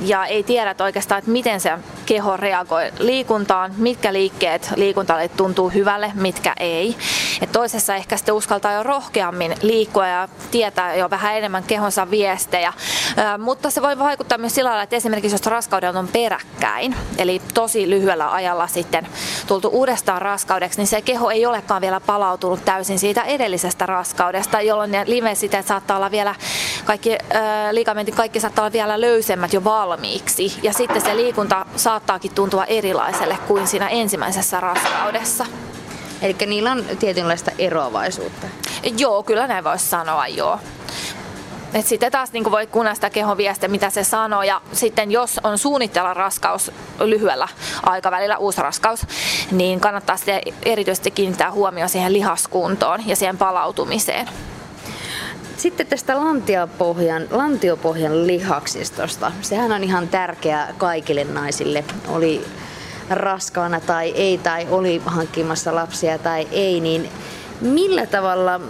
ja 0.00 0.26
ei 0.26 0.42
tiedä 0.42 0.70
että 0.70 0.84
oikeastaan, 0.84 1.18
että 1.18 1.30
miten 1.30 1.60
se 1.60 1.72
keho 2.06 2.36
reagoi 2.36 2.92
liikuntaan, 2.98 3.74
mitkä 3.76 4.12
liikkeet 4.12 4.70
liikuntalle 4.76 5.28
tuntuu 5.28 5.68
hyvälle, 5.68 6.12
mitkä 6.14 6.52
ei. 6.60 6.96
Et 7.42 7.52
toisessa 7.52 7.94
ehkä 7.94 8.16
sitten 8.16 8.34
uskaltaa 8.34 8.72
jo 8.72 8.82
rohkeammin 8.82 9.54
liikkua 9.62 10.06
ja 10.06 10.28
tietää 10.50 10.94
jo 10.94 11.10
vähän 11.10 11.36
enemmän 11.36 11.62
kehonsa 11.62 12.10
viestejä. 12.10 12.72
Mutta 13.38 13.70
se 13.70 13.82
voi 13.82 13.98
vaikuttaa 13.98 14.38
myös 14.38 14.54
sillä 14.54 14.68
lailla, 14.68 14.82
että 14.82 14.96
esimerkiksi 14.96 15.34
jos 15.34 15.46
raskaudet 15.46 15.96
on 15.96 16.08
peräkkäin, 16.08 16.94
eli 17.18 17.42
tosi 17.54 17.90
lyhyellä 17.90 18.32
ajalla 18.32 18.66
sitten 18.66 19.08
tultu 19.46 19.68
uudestaan 19.68 20.22
raskaudeksi, 20.22 20.78
niin 20.78 20.86
se 20.86 21.02
keho 21.02 21.30
ei 21.30 21.46
olekaan 21.46 21.80
vielä 21.80 22.00
palautunut 22.00 22.64
täysin 22.64 22.98
siitä 22.98 23.22
edellisestä 23.22 23.86
raskaudesta, 23.86 24.60
jolloin 24.60 24.90
ne 24.90 25.04
livesiteet 25.06 25.66
saattaa 25.66 25.96
olla 25.96 26.10
vielä, 26.10 26.34
kaikki 26.84 27.12
ö, 27.12 27.16
ligamentit, 27.70 28.14
kaikki 28.14 28.40
saattaa 28.40 28.62
olla 28.62 28.72
vielä 28.72 29.00
löysemmät 29.00 29.47
jo 29.52 29.64
valmiiksi. 29.64 30.58
Ja 30.62 30.72
sitten 30.72 31.00
se 31.00 31.16
liikunta 31.16 31.66
saattaakin 31.76 32.34
tuntua 32.34 32.64
erilaiselle 32.64 33.38
kuin 33.46 33.66
siinä 33.66 33.88
ensimmäisessä 33.88 34.60
raskaudessa. 34.60 35.46
Eli 36.22 36.36
niillä 36.46 36.72
on 36.72 36.84
tietynlaista 36.98 37.50
eroavaisuutta. 37.58 38.46
Joo, 38.98 39.22
kyllä 39.22 39.46
näin 39.46 39.64
voisi 39.64 39.84
sanoa, 39.84 40.26
joo. 40.26 40.58
Et 41.74 41.86
sitten 41.86 42.12
taas 42.12 42.32
niin 42.32 42.50
voi 42.50 42.66
kuunnella 42.66 42.94
sitä 42.94 43.10
kehon 43.10 43.36
viestiä, 43.36 43.68
mitä 43.68 43.90
se 43.90 44.04
sanoo. 44.04 44.42
Ja 44.42 44.60
sitten 44.72 45.10
jos 45.10 45.40
on 45.42 45.58
suunnitella 45.58 46.14
raskaus 46.14 46.72
lyhyellä 47.00 47.48
aikavälillä, 47.82 48.38
uusi 48.38 48.62
raskaus, 48.62 49.06
niin 49.50 49.80
kannattaa 49.80 50.16
sitten 50.16 50.40
erityisesti 50.62 51.10
kiinnittää 51.10 51.52
huomioon 51.52 51.88
siihen 51.88 52.12
lihaskuntoon 52.12 53.08
ja 53.08 53.16
siihen 53.16 53.38
palautumiseen. 53.38 54.28
Sitten 55.58 55.86
tästä 55.86 56.16
lantiopohjan, 56.16 57.26
lantiopohjan 57.30 58.26
lihaksistosta. 58.26 59.32
Sehän 59.42 59.72
on 59.72 59.84
ihan 59.84 60.08
tärkeä 60.08 60.68
kaikille 60.78 61.24
naisille. 61.24 61.84
Oli 62.08 62.44
raskaana 63.10 63.80
tai 63.80 64.10
ei, 64.10 64.38
tai 64.38 64.66
oli 64.70 65.02
hankkimassa 65.06 65.74
lapsia 65.74 66.18
tai 66.18 66.48
ei, 66.50 66.80
niin 66.80 67.08
millä 67.60 68.06
tavalla, 68.06 68.60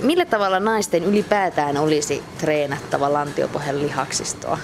millä 0.00 0.24
tavalla 0.24 0.60
naisten 0.60 1.04
ylipäätään 1.04 1.76
olisi 1.76 2.22
treenattava 2.38 3.12
lantiopohjan 3.12 3.82
lihaksistoa? 3.82 4.58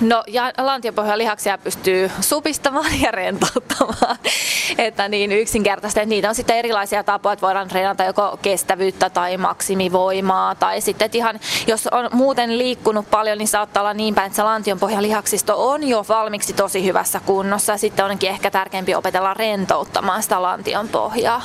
No 0.00 0.22
ja 0.26 0.52
lantiopohjan 0.58 1.18
lihaksia 1.18 1.58
pystyy 1.58 2.10
supistamaan 2.20 3.00
ja 3.00 3.10
rentouttamaan. 3.10 4.16
että 4.78 5.08
niin 5.08 5.32
yksinkertaisesti, 5.32 6.00
että 6.00 6.08
niitä 6.08 6.28
on 6.28 6.34
sitten 6.34 6.56
erilaisia 6.56 7.04
tapoja, 7.04 7.32
että 7.32 7.46
voidaan 7.46 7.68
treenata 7.68 8.04
joko 8.04 8.38
kestävyyttä 8.42 9.10
tai 9.10 9.36
maksimivoimaa. 9.36 10.54
Tai 10.54 10.80
sitten, 10.80 11.06
että 11.06 11.18
ihan 11.18 11.40
jos 11.66 11.86
on 11.86 12.08
muuten 12.12 12.58
liikkunut 12.58 13.10
paljon, 13.10 13.38
niin 13.38 13.48
saattaa 13.48 13.80
olla 13.80 13.94
niin 13.94 14.14
päin, 14.14 14.26
että 14.26 14.36
se 14.36 14.42
lantionpohjan 14.42 15.02
lihaksisto 15.02 15.70
on 15.70 15.88
jo 15.88 16.04
valmiiksi 16.08 16.52
tosi 16.52 16.84
hyvässä 16.84 17.20
kunnossa. 17.26 17.72
Ja 17.72 17.78
sitten 17.78 18.04
onkin 18.04 18.30
ehkä 18.30 18.50
tärkeämpi 18.50 18.94
opetella 18.94 19.34
rentouttamaan 19.34 20.22
sitä 20.22 20.42
lantion 20.42 20.88
pohjaa. 20.88 21.42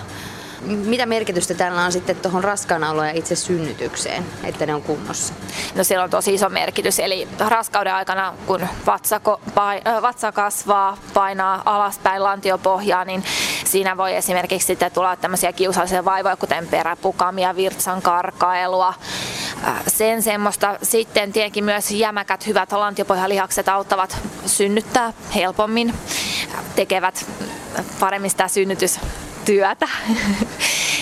Mitä 0.61 1.05
merkitystä 1.05 1.53
tällä 1.53 1.81
on 1.81 1.91
sitten 1.91 2.15
tuohon 2.15 2.43
raskaanaoloon 2.43 3.07
ja 3.07 3.13
itse 3.13 3.35
synnytykseen, 3.35 4.25
että 4.43 4.65
ne 4.65 4.75
on 4.75 4.81
kunnossa? 4.81 5.33
No 5.75 5.83
sillä 5.83 6.03
on 6.03 6.09
tosi 6.09 6.33
iso 6.33 6.49
merkitys. 6.49 6.99
Eli 6.99 7.27
raskauden 7.39 7.93
aikana, 7.93 8.33
kun 8.47 8.67
vatsa, 8.85 9.21
vatsa 10.01 10.31
kasvaa, 10.31 10.97
painaa 11.13 11.61
alaspäin 11.65 12.23
lantiopohjaa, 12.23 13.05
niin 13.05 13.23
siinä 13.65 13.97
voi 13.97 14.15
esimerkiksi 14.15 14.67
sitten 14.67 14.91
tulla 14.91 15.15
tämmöisiä 15.15 15.53
kiusallisia 15.53 16.05
vaivoja, 16.05 16.35
kuten 16.35 16.67
peräpukamia, 16.67 17.55
virtsan 17.55 18.01
karkailua, 18.01 18.93
sen 19.87 20.23
semmoista. 20.23 20.77
Sitten 20.83 21.33
tietenkin 21.33 21.63
myös 21.63 21.91
jämäkät, 21.91 22.47
hyvät 22.47 22.71
lantiopohjalihakset 22.71 23.69
auttavat 23.69 24.17
synnyttää 24.45 25.13
helpommin, 25.35 25.93
tekevät 26.75 27.25
paremmin 27.99 28.31
sitä 28.31 28.47
synnytys 28.47 28.99
työtä. 29.49 29.87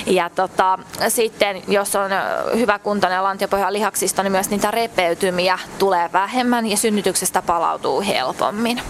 Ja 0.05 0.29
tota, 0.29 0.79
sitten 1.09 1.63
jos 1.67 1.95
on 1.95 2.11
hyvä 2.57 2.79
kuntoinen 2.79 3.23
lantiopohjan 3.23 3.73
lihaksista, 3.73 4.23
niin 4.23 4.31
myös 4.31 4.49
niitä 4.49 4.71
repeytymiä 4.71 5.59
tulee 5.79 6.09
vähemmän 6.13 6.65
ja 6.65 6.77
synnytyksestä 6.77 7.41
palautuu 7.41 8.01
helpommin. 8.01 8.81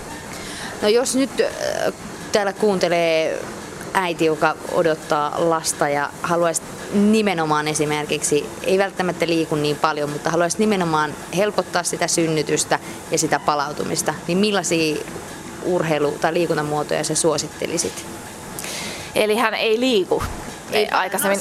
No 0.81 0.87
jos 0.87 1.15
nyt 1.15 1.29
täällä 2.31 2.53
kuuntelee 2.53 3.43
äiti, 3.93 4.25
joka 4.25 4.55
odottaa 4.71 5.33
lasta 5.37 5.89
ja 5.89 6.09
haluaisi 6.21 6.61
nimenomaan 6.93 7.67
esimerkiksi, 7.67 8.49
ei 8.63 8.77
välttämättä 8.77 9.27
liiku 9.27 9.55
niin 9.55 9.75
paljon, 9.75 10.09
mutta 10.09 10.29
haluaisi 10.29 10.59
nimenomaan 10.59 11.13
helpottaa 11.37 11.83
sitä 11.83 12.07
synnytystä 12.07 12.79
ja 13.11 13.17
sitä 13.17 13.39
palautumista, 13.39 14.13
niin 14.27 14.37
millaisia 14.37 14.97
urheilu- 15.63 16.17
tai 16.21 16.33
liikuntamuotoja 16.33 17.03
sä 17.03 17.15
suosittelisit? 17.15 18.05
Eli 19.17 19.35
hän 19.35 19.53
ei 19.53 19.79
liiku 19.79 20.23
ei 20.71 20.87
aikaisemmin. 20.89 21.39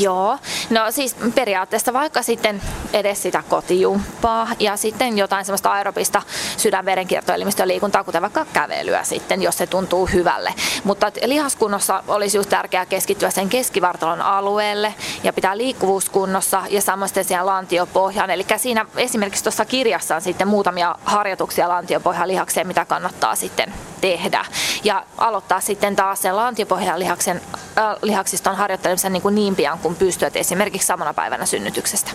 Joo. 0.00 0.38
No 0.70 0.80
siis 0.90 1.16
periaatteessa 1.34 1.92
vaikka 1.92 2.22
sitten 2.22 2.62
edes 2.92 3.22
sitä 3.22 3.42
kotijumppaa 3.48 4.48
ja 4.58 4.76
sitten 4.76 5.18
jotain 5.18 5.44
semmoista 5.44 5.72
aerobista 5.72 6.22
sydänverenkiertoelimistön 6.56 7.68
liikuntaa, 7.68 8.04
kuten 8.04 8.22
vaikka 8.22 8.46
kävelyä 8.52 9.04
sitten, 9.04 9.42
jos 9.42 9.58
se 9.58 9.66
tuntuu 9.66 10.06
hyvälle. 10.06 10.54
Mutta 10.84 11.12
lihaskunnossa 11.24 12.04
olisi 12.08 12.38
just 12.38 12.50
tärkeää 12.50 12.86
keskittyä 12.86 13.30
sen 13.30 13.48
keskivartalon 13.48 14.22
alueelle 14.22 14.94
ja 15.22 15.32
pitää 15.32 15.56
liikkuvuuskunnossa 15.56 16.62
ja 16.70 16.80
samoin 16.80 17.10
siihen 17.22 17.46
lantiopohjaan. 17.46 18.30
Eli 18.30 18.46
siinä 18.56 18.86
esimerkiksi 18.96 19.44
tuossa 19.44 19.64
kirjassa 19.64 20.16
on 20.16 20.22
sitten 20.22 20.48
muutamia 20.48 20.94
harjoituksia 21.04 21.68
lantiopohjan 21.68 22.28
lihakseen, 22.28 22.66
mitä 22.66 22.84
kannattaa 22.84 23.36
sitten 23.36 23.74
tehdä. 24.00 24.44
Ja 24.84 25.04
aloittaa 25.18 25.60
sitten 25.60 25.96
taas 25.96 26.22
sen 26.22 26.36
lantiopohjan 26.36 26.98
lihaksen, 26.98 27.40
äh, 27.78 27.96
lihaksista 28.02 28.50
on 28.50 28.56
harjoittelemisen 28.56 29.12
niin, 29.12 29.22
kuin 29.22 29.34
niin 29.34 29.56
pian 29.56 29.78
kuin 29.78 29.96
pystyt, 29.96 30.36
esimerkiksi 30.36 30.86
samana 30.86 31.14
päivänä 31.14 31.46
synnytyksestä. 31.46 32.10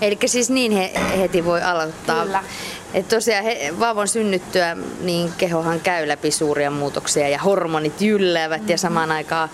Eli 0.00 0.18
siis 0.26 0.50
niin 0.50 0.72
he, 0.72 0.92
heti 1.18 1.44
voi 1.44 1.62
aloittaa. 1.62 2.24
Kyllä. 2.24 2.44
Et 2.94 3.08
tosiaan 3.08 3.44
he, 3.44 3.74
vauvan 3.80 4.08
synnyttyä, 4.08 4.76
niin 5.00 5.32
kehohan 5.38 5.80
käy 5.80 6.08
läpi 6.08 6.30
suuria 6.30 6.70
muutoksia 6.70 7.28
ja 7.28 7.38
hormonit 7.38 8.00
jylläävät 8.00 8.60
mm-hmm. 8.60 8.70
ja 8.70 8.78
samaan 8.78 9.12
aikaan 9.12 9.48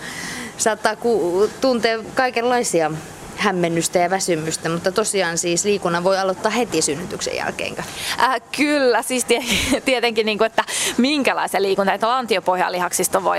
saattaa 0.57 0.95
ku, 0.95 1.49
tuntea 1.61 1.99
kaikenlaisia 2.15 2.91
hämmennystä 3.39 3.99
ja 3.99 4.09
väsymystä, 4.09 4.69
mutta 4.69 4.91
tosiaan 4.91 5.37
siis 5.37 5.65
liikunnan 5.65 6.03
voi 6.03 6.17
aloittaa 6.17 6.51
heti 6.51 6.81
synnytyksen 6.81 7.35
jälkeen. 7.35 7.75
Äh, 8.19 8.41
kyllä, 8.57 9.01
siis 9.01 9.25
tietenkin, 9.85 10.25
niin 10.25 10.37
kuin, 10.37 10.45
että 10.45 10.63
minkälaisen 10.97 11.63
liikunta, 11.63 11.93
että 11.93 12.07
lantiopohjalihaksista 12.07 13.23
voi 13.23 13.37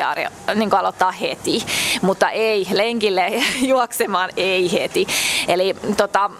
niin 0.55 0.71
kuin 0.71 0.81
aloittaa 0.81 1.13
heti, 1.13 1.65
mutta 2.03 2.31
ei 2.31 2.67
lenkille 2.73 3.33
juoksemaan 3.63 4.31
ei 4.37 4.73
heti. 4.73 5.07
Eli 5.49 5.77
tota, 5.97 6.31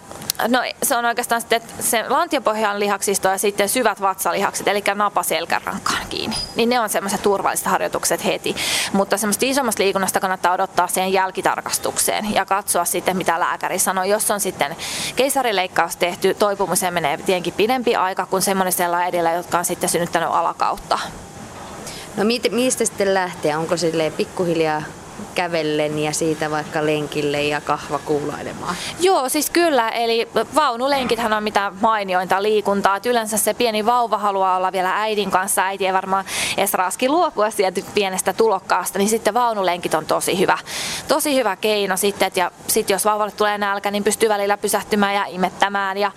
No 0.47 0.59
se 0.83 0.95
on 0.95 1.05
oikeastaan 1.05 1.41
sitten 1.41 1.61
se 1.79 2.05
lantiopohjan 2.09 2.79
lihaksisto 2.79 3.27
ja 3.27 3.37
sitten 3.37 3.69
syvät 3.69 4.01
vatsalihakset, 4.01 4.67
eli 4.67 4.83
napa 4.95 5.23
selkärankaan 5.23 6.07
kiinni. 6.09 6.35
Niin 6.55 6.69
ne 6.69 6.79
on 6.79 6.89
semmoiset 6.89 7.21
turvalliset 7.21 7.65
harjoitukset 7.65 8.25
heti. 8.25 8.55
Mutta 8.93 9.17
semmoista 9.17 9.45
isommasta 9.45 9.83
liikunnasta 9.83 10.19
kannattaa 10.19 10.53
odottaa 10.53 10.87
siihen 10.87 11.13
jälkitarkastukseen 11.13 12.33
ja 12.33 12.45
katsoa 12.45 12.85
sitten, 12.85 13.17
mitä 13.17 13.39
lääkäri 13.39 13.79
sanoo. 13.79 14.03
Jos 14.03 14.31
on 14.31 14.39
sitten 14.39 14.75
keisarileikkaus 15.15 15.95
tehty, 15.95 16.33
toipumiseen 16.33 16.93
menee 16.93 17.17
tietenkin 17.17 17.53
pidempi 17.53 17.95
aika 17.95 18.25
kuin 18.25 18.41
semmoisella 18.41 19.05
edellä, 19.05 19.31
jotka 19.31 19.57
on 19.57 19.65
sitten 19.65 19.89
synnyttänyt 19.89 20.29
alakautta. 20.31 20.99
No 22.17 22.23
mistä 22.51 22.85
sitten 22.85 23.13
lähtee? 23.13 23.57
Onko 23.57 23.77
sille 23.77 24.11
pikkuhiljaa 24.17 24.81
kävellen 25.31 25.99
ja 25.99 26.13
siitä 26.13 26.51
vaikka 26.51 26.85
lenkille 26.85 27.43
ja 27.43 27.61
kahva 27.61 27.99
kuulailemaan? 27.99 28.75
Joo, 28.99 29.29
siis 29.29 29.49
kyllä. 29.49 29.89
Eli 29.89 30.29
vaunulenkithän 30.55 31.33
on 31.33 31.43
mitä 31.43 31.71
mainiointa 31.81 32.43
liikuntaa. 32.43 32.95
Et 32.95 33.05
yleensä 33.05 33.37
se 33.37 33.53
pieni 33.53 33.85
vauva 33.85 34.17
haluaa 34.17 34.57
olla 34.57 34.71
vielä 34.71 35.01
äidin 35.01 35.31
kanssa. 35.31 35.61
Äiti 35.61 35.87
ei 35.87 35.93
varmaan 35.93 36.25
edes 36.57 36.73
raski 36.73 37.09
luopua 37.09 37.51
sieltä 37.51 37.81
pienestä 37.93 38.33
tulokkaasta, 38.33 38.99
niin 38.99 39.09
sitten 39.09 39.33
vaunulenkit 39.33 39.93
on 39.93 40.05
tosi 40.05 40.39
hyvä, 40.39 40.57
tosi 41.07 41.35
hyvä 41.35 41.55
keino 41.55 41.97
sitten. 41.97 42.31
Ja 42.35 42.51
sitten 42.67 42.93
jos 42.93 43.05
vauvalle 43.05 43.31
tulee 43.31 43.57
nälkä, 43.57 43.91
niin 43.91 44.03
pystyy 44.03 44.29
välillä 44.29 44.57
pysähtymään 44.57 45.15
ja 45.15 45.25
imettämään 45.25 45.97
ja, 45.97 46.11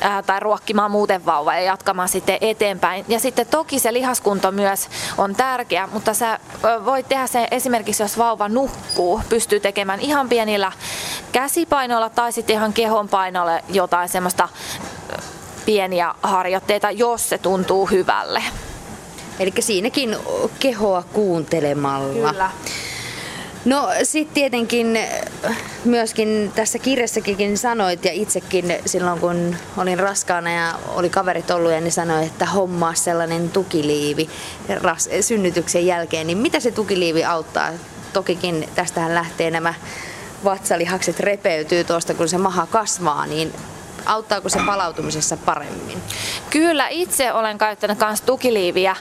ää, 0.00 0.22
tai 0.22 0.40
ruokkimaan 0.40 0.90
muuten 0.90 1.26
vauvaa 1.26 1.54
ja 1.54 1.60
jatkamaan 1.60 2.08
sitten 2.08 2.38
eteenpäin. 2.40 3.04
Ja 3.08 3.20
sitten 3.20 3.46
toki 3.46 3.78
se 3.78 3.92
lihaskunto 3.92 4.52
myös 4.52 4.88
on 5.18 5.34
tärkeä, 5.34 5.88
mutta 5.92 6.14
sä 6.14 6.40
voit 6.84 7.08
tehdä 7.08 7.26
se 7.26 7.48
esimerkiksi, 7.50 8.02
jos 8.02 8.18
vauva 8.18 8.48
nukkuu, 8.54 9.20
pystyy 9.28 9.60
tekemään 9.60 10.00
ihan 10.00 10.28
pienillä 10.28 10.72
käsipainoilla 11.32 12.10
tai 12.10 12.32
sitten 12.32 12.56
ihan 12.56 12.72
kehonpainoilla 12.72 13.60
jotain 13.68 14.08
semmoista 14.08 14.48
pieniä 15.66 16.14
harjoitteita, 16.22 16.90
jos 16.90 17.28
se 17.28 17.38
tuntuu 17.38 17.86
hyvälle. 17.86 18.42
Eli 19.40 19.52
siinäkin 19.60 20.16
kehoa 20.58 21.02
kuuntelemalla. 21.12 22.30
Kyllä. 22.30 22.50
No 23.64 23.88
sitten 24.02 24.34
tietenkin 24.34 24.98
myöskin 25.84 26.52
tässä 26.54 26.78
kirjassakin 26.78 27.58
sanoit 27.58 28.04
ja 28.04 28.12
itsekin 28.12 28.74
silloin 28.86 29.20
kun 29.20 29.56
olin 29.76 29.98
raskaana 29.98 30.52
ja 30.52 30.74
oli 30.94 31.10
kaverit 31.10 31.50
ollut 31.50 31.72
ja 31.72 31.80
niin 31.80 31.92
sanoin, 31.92 32.26
että 32.26 32.46
hommaa 32.46 32.94
sellainen 32.94 33.50
tukiliivi 33.50 34.28
ras- 34.68 35.22
synnytyksen 35.22 35.86
jälkeen, 35.86 36.26
niin 36.26 36.38
mitä 36.38 36.60
se 36.60 36.70
tukiliivi 36.70 37.24
auttaa? 37.24 37.70
Tokikin 38.12 38.68
tästähän 38.74 39.14
lähtee 39.14 39.50
nämä 39.50 39.74
vatsalihakset 40.44 41.20
repeytyy 41.20 41.84
tuosta 41.84 42.14
kun 42.14 42.28
se 42.28 42.38
maha 42.38 42.66
kasvaa, 42.66 43.26
niin 43.26 43.52
auttaako 44.06 44.48
se 44.48 44.60
palautumisessa 44.66 45.36
paremmin? 45.36 46.02
Kyllä, 46.50 46.88
itse 46.88 47.32
olen 47.32 47.58
käyttänyt 47.58 47.98
myös 47.98 48.20
tukiliiviä. 48.20 48.96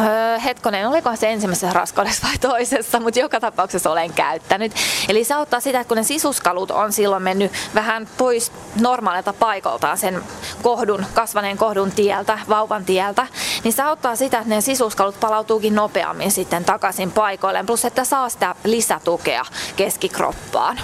Öö, 0.00 0.38
hetkonen, 0.38 0.88
oliko 0.88 1.16
se 1.16 1.32
ensimmäisessä 1.32 1.72
raskaudessa 1.72 2.26
vai 2.26 2.38
toisessa, 2.38 3.00
mutta 3.00 3.20
joka 3.20 3.40
tapauksessa 3.40 3.90
olen 3.90 4.12
käyttänyt. 4.12 4.72
Eli 5.08 5.24
se 5.24 5.34
auttaa 5.34 5.60
sitä, 5.60 5.80
että 5.80 5.88
kun 5.88 5.96
ne 5.96 6.02
sisuskalut 6.02 6.70
on 6.70 6.92
silloin 6.92 7.22
mennyt 7.22 7.52
vähän 7.74 8.08
pois 8.18 8.52
normaalilta 8.80 9.32
paikaltaan 9.32 9.98
sen 9.98 10.22
kohdun, 10.62 11.06
kasvaneen 11.14 11.58
kohdun 11.58 11.92
tieltä, 11.92 12.38
vauvan 12.48 12.84
tieltä, 12.84 13.26
niin 13.64 13.72
se 13.72 13.82
auttaa 13.82 14.16
sitä, 14.16 14.38
että 14.38 14.54
ne 14.54 14.60
sisuskalut 14.60 15.20
palautuukin 15.20 15.74
nopeammin 15.74 16.30
sitten 16.30 16.64
takaisin 16.64 17.12
paikoilleen, 17.12 17.66
plus 17.66 17.84
että 17.84 18.04
saa 18.04 18.28
sitä 18.28 18.54
lisätukea 18.64 19.44
keskikroppaan. 19.76 20.80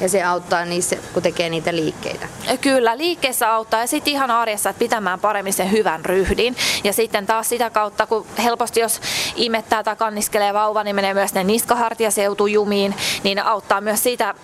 Ja 0.00 0.08
se 0.08 0.22
auttaa 0.22 0.64
niissä, 0.64 0.96
kun 1.14 1.22
tekee 1.22 1.48
niitä 1.48 1.74
liikkeitä. 1.74 2.28
Kyllä, 2.60 2.98
liikkeessä 2.98 3.54
auttaa 3.54 3.80
ja 3.80 3.86
sitten 3.86 4.12
ihan 4.12 4.30
arjessa, 4.30 4.70
että 4.70 4.78
pitämään 4.78 5.20
paremmin 5.20 5.52
sen 5.52 5.70
hyvän 5.70 6.04
ryhdin. 6.04 6.56
Ja 6.84 6.92
sitten 6.92 7.26
taas 7.26 7.48
sitä 7.48 7.70
kautta, 7.70 8.06
kun 8.06 8.26
helposti 8.44 8.80
jos 8.80 9.00
imettää 9.36 9.82
tai 9.82 9.96
kanniskelee 9.96 10.54
vauva, 10.54 10.84
niin 10.84 10.96
menee 10.96 11.14
myös 11.14 11.34
ne 11.34 11.44
niskahartiaseutujumiin, 11.44 12.94
niin 13.22 13.38
auttaa 13.38 13.80
myös 13.80 14.02
siitä 14.02 14.34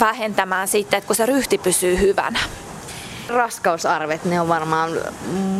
vähentämään 0.00 0.68
sitten, 0.68 0.98
että 0.98 1.06
kun 1.06 1.16
se 1.16 1.26
ryhti 1.26 1.58
pysyy 1.58 2.00
hyvänä 2.00 2.38
raskausarvet, 3.28 4.24
ne 4.24 4.40
on 4.40 4.48
varmaan 4.48 4.90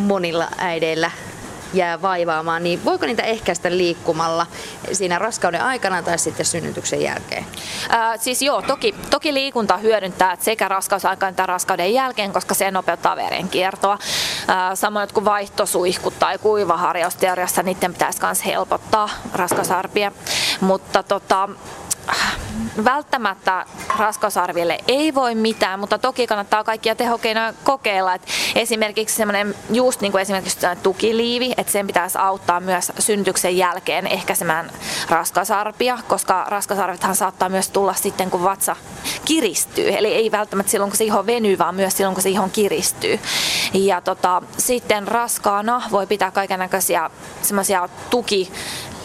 monilla 0.07 0.49
äideillä 0.59 1.11
jää 1.75 2.03
vaivaamaan, 2.03 2.63
niin 2.63 2.85
voiko 2.85 3.07
niitä 3.07 3.23
ehkäistä 3.23 3.71
liikkumalla 3.71 4.47
siinä 4.93 5.19
raskauden 5.19 5.63
aikana 5.63 6.03
tai 6.03 6.19
sitten 6.19 6.47
synnytyksen 6.47 7.03
jälkeen? 7.03 7.47
Ää, 7.89 8.17
siis 8.17 8.43
joo, 8.43 8.63
toki, 8.63 8.95
toki 9.11 9.35
liikunta 9.35 9.77
hyödyntää 9.77 10.37
sekä 10.41 10.69
raskausaikana 10.69 11.31
että 11.31 11.47
raskauden 11.47 11.95
jälkeen, 11.95 12.33
koska 12.33 12.55
se 12.55 12.71
nopeuttaa 12.71 13.17
verenkiertoa. 13.17 13.99
Ää, 14.49 14.77
samoin 14.77 15.09
kuin 15.15 15.25
vaihtosuihkut 15.25 16.19
tai 16.19 16.39
kuivaharjausteoriassa, 16.39 17.63
niiden 17.63 17.93
pitäisi 17.93 18.21
myös 18.23 18.45
helpottaa 18.45 19.09
raskausarpia. 19.35 20.13
Mutta 20.61 21.03
tota, 21.03 21.49
välttämättä 22.85 23.67
raskausarville 23.99 24.79
ei 24.88 25.15
voi 25.15 25.35
mitään, 25.35 25.81
mutta 25.81 25.99
toki 25.99 26.27
kannattaa 26.27 26.65
kaikkia 26.65 26.95
tehokeinoja 26.95 27.53
kokeilla. 27.65 28.15
Et 28.15 28.23
esimerkiksi 28.55 29.17
semmoinen 29.17 29.55
just 29.71 30.01
niin 30.01 30.12
kuin 30.12 30.23
esimerkiksi 30.23 30.67
tukiliivi, 30.83 31.55
että 31.57 31.73
sen 31.73 31.87
pitäisi 31.87 32.19
auttaa 32.19 32.61
myös 32.61 32.93
synnytyksen 32.99 33.57
jälkeen 33.57 34.07
ehkäisemään 34.07 34.71
raskausarpia, 35.09 35.99
koska 36.09 36.45
raskausarvithan 36.49 37.17
saattaa 37.17 37.49
myös 37.49 37.69
tulla 37.69 37.95
sitten 37.95 38.31
kun 38.31 38.45
vatsa 38.45 38.77
kiristyy. 39.25 39.88
Eli 39.97 40.15
ei 40.15 40.31
välttämättä 40.31 40.71
silloin 40.71 40.91
kun 40.91 40.99
se 40.99 41.05
iho 41.05 41.27
venyy, 41.27 41.59
vaan 41.59 41.75
myös 41.75 41.97
silloin 41.97 42.15
kun 42.15 42.23
se 42.23 42.31
iho 42.31 42.49
kiristyy. 42.53 43.21
Ja 43.75 44.01
tota, 44.01 44.43
sitten 44.59 45.09
raskaana 45.09 45.83
voi 45.91 46.07
pitää 46.07 46.31
kaiken 46.31 46.59
näköisiä 46.59 47.11
semmoisia 47.43 47.88
tuki 48.11 48.53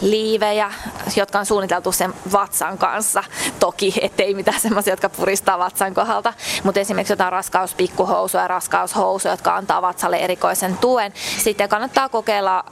liivejä, 0.00 0.72
jotka 1.16 1.38
on 1.38 1.46
suunniteltu 1.46 1.92
sen 1.92 2.14
vatsan 2.32 2.78
kanssa. 2.78 3.24
Toki, 3.60 3.94
ettei 4.00 4.34
mitään 4.34 4.60
semmoisia, 4.60 4.92
jotka 4.92 5.08
puristaa 5.08 5.58
vatsan 5.58 5.94
kohdalta, 5.94 6.32
mutta 6.62 6.80
esimerkiksi 6.80 7.12
jotain 7.12 7.32
raskauspikkuhousuja 7.32 8.42
ja 8.42 8.48
raskaushousuja, 8.48 9.32
jotka 9.32 9.56
antaa 9.56 9.82
vatsalle 9.82 10.16
erikoisen 10.16 10.78
tuen. 10.78 11.12
Sitten 11.38 11.68
kannattaa 11.68 12.08
kokeilla 12.08 12.64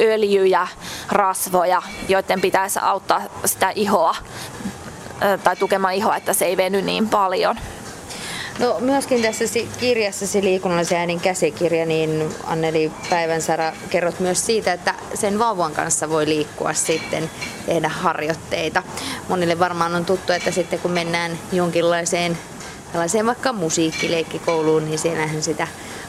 öljyjä, 0.00 0.68
rasvoja, 1.12 1.82
joiden 2.08 2.40
pitäisi 2.40 2.78
auttaa 2.82 3.22
sitä 3.44 3.72
ihoa 3.74 4.16
tai 5.44 5.56
tukemaan 5.56 5.94
ihoa, 5.94 6.16
että 6.16 6.32
se 6.32 6.44
ei 6.44 6.56
veny 6.56 6.82
niin 6.82 7.08
paljon. 7.08 7.58
No 8.58 8.76
myöskin 8.80 9.22
tässä 9.22 9.44
kirjassasi 9.80 10.42
liikunnallisen 10.42 10.98
äidin 10.98 11.20
käsikirja, 11.20 11.86
niin 11.86 12.34
Anneli 12.44 12.92
Päivänsara 13.10 13.72
kerrot 13.90 14.20
myös 14.20 14.46
siitä, 14.46 14.72
että 14.72 14.94
sen 15.14 15.38
vauvan 15.38 15.72
kanssa 15.72 16.10
voi 16.10 16.26
liikkua 16.26 16.74
sitten, 16.74 17.30
tehdä 17.66 17.88
harjoitteita. 17.88 18.82
Monille 19.28 19.58
varmaan 19.58 19.94
on 19.94 20.04
tuttu, 20.04 20.32
että 20.32 20.50
sitten 20.50 20.78
kun 20.78 20.90
mennään 20.90 21.38
jonkinlaiseen 21.52 22.38
tällaiseen 22.92 23.26
vaikka 23.26 23.52
musiikkileikkikouluun, 23.52 24.84
niin 24.84 24.98
siellähän 24.98 25.42
sitä 25.42 25.68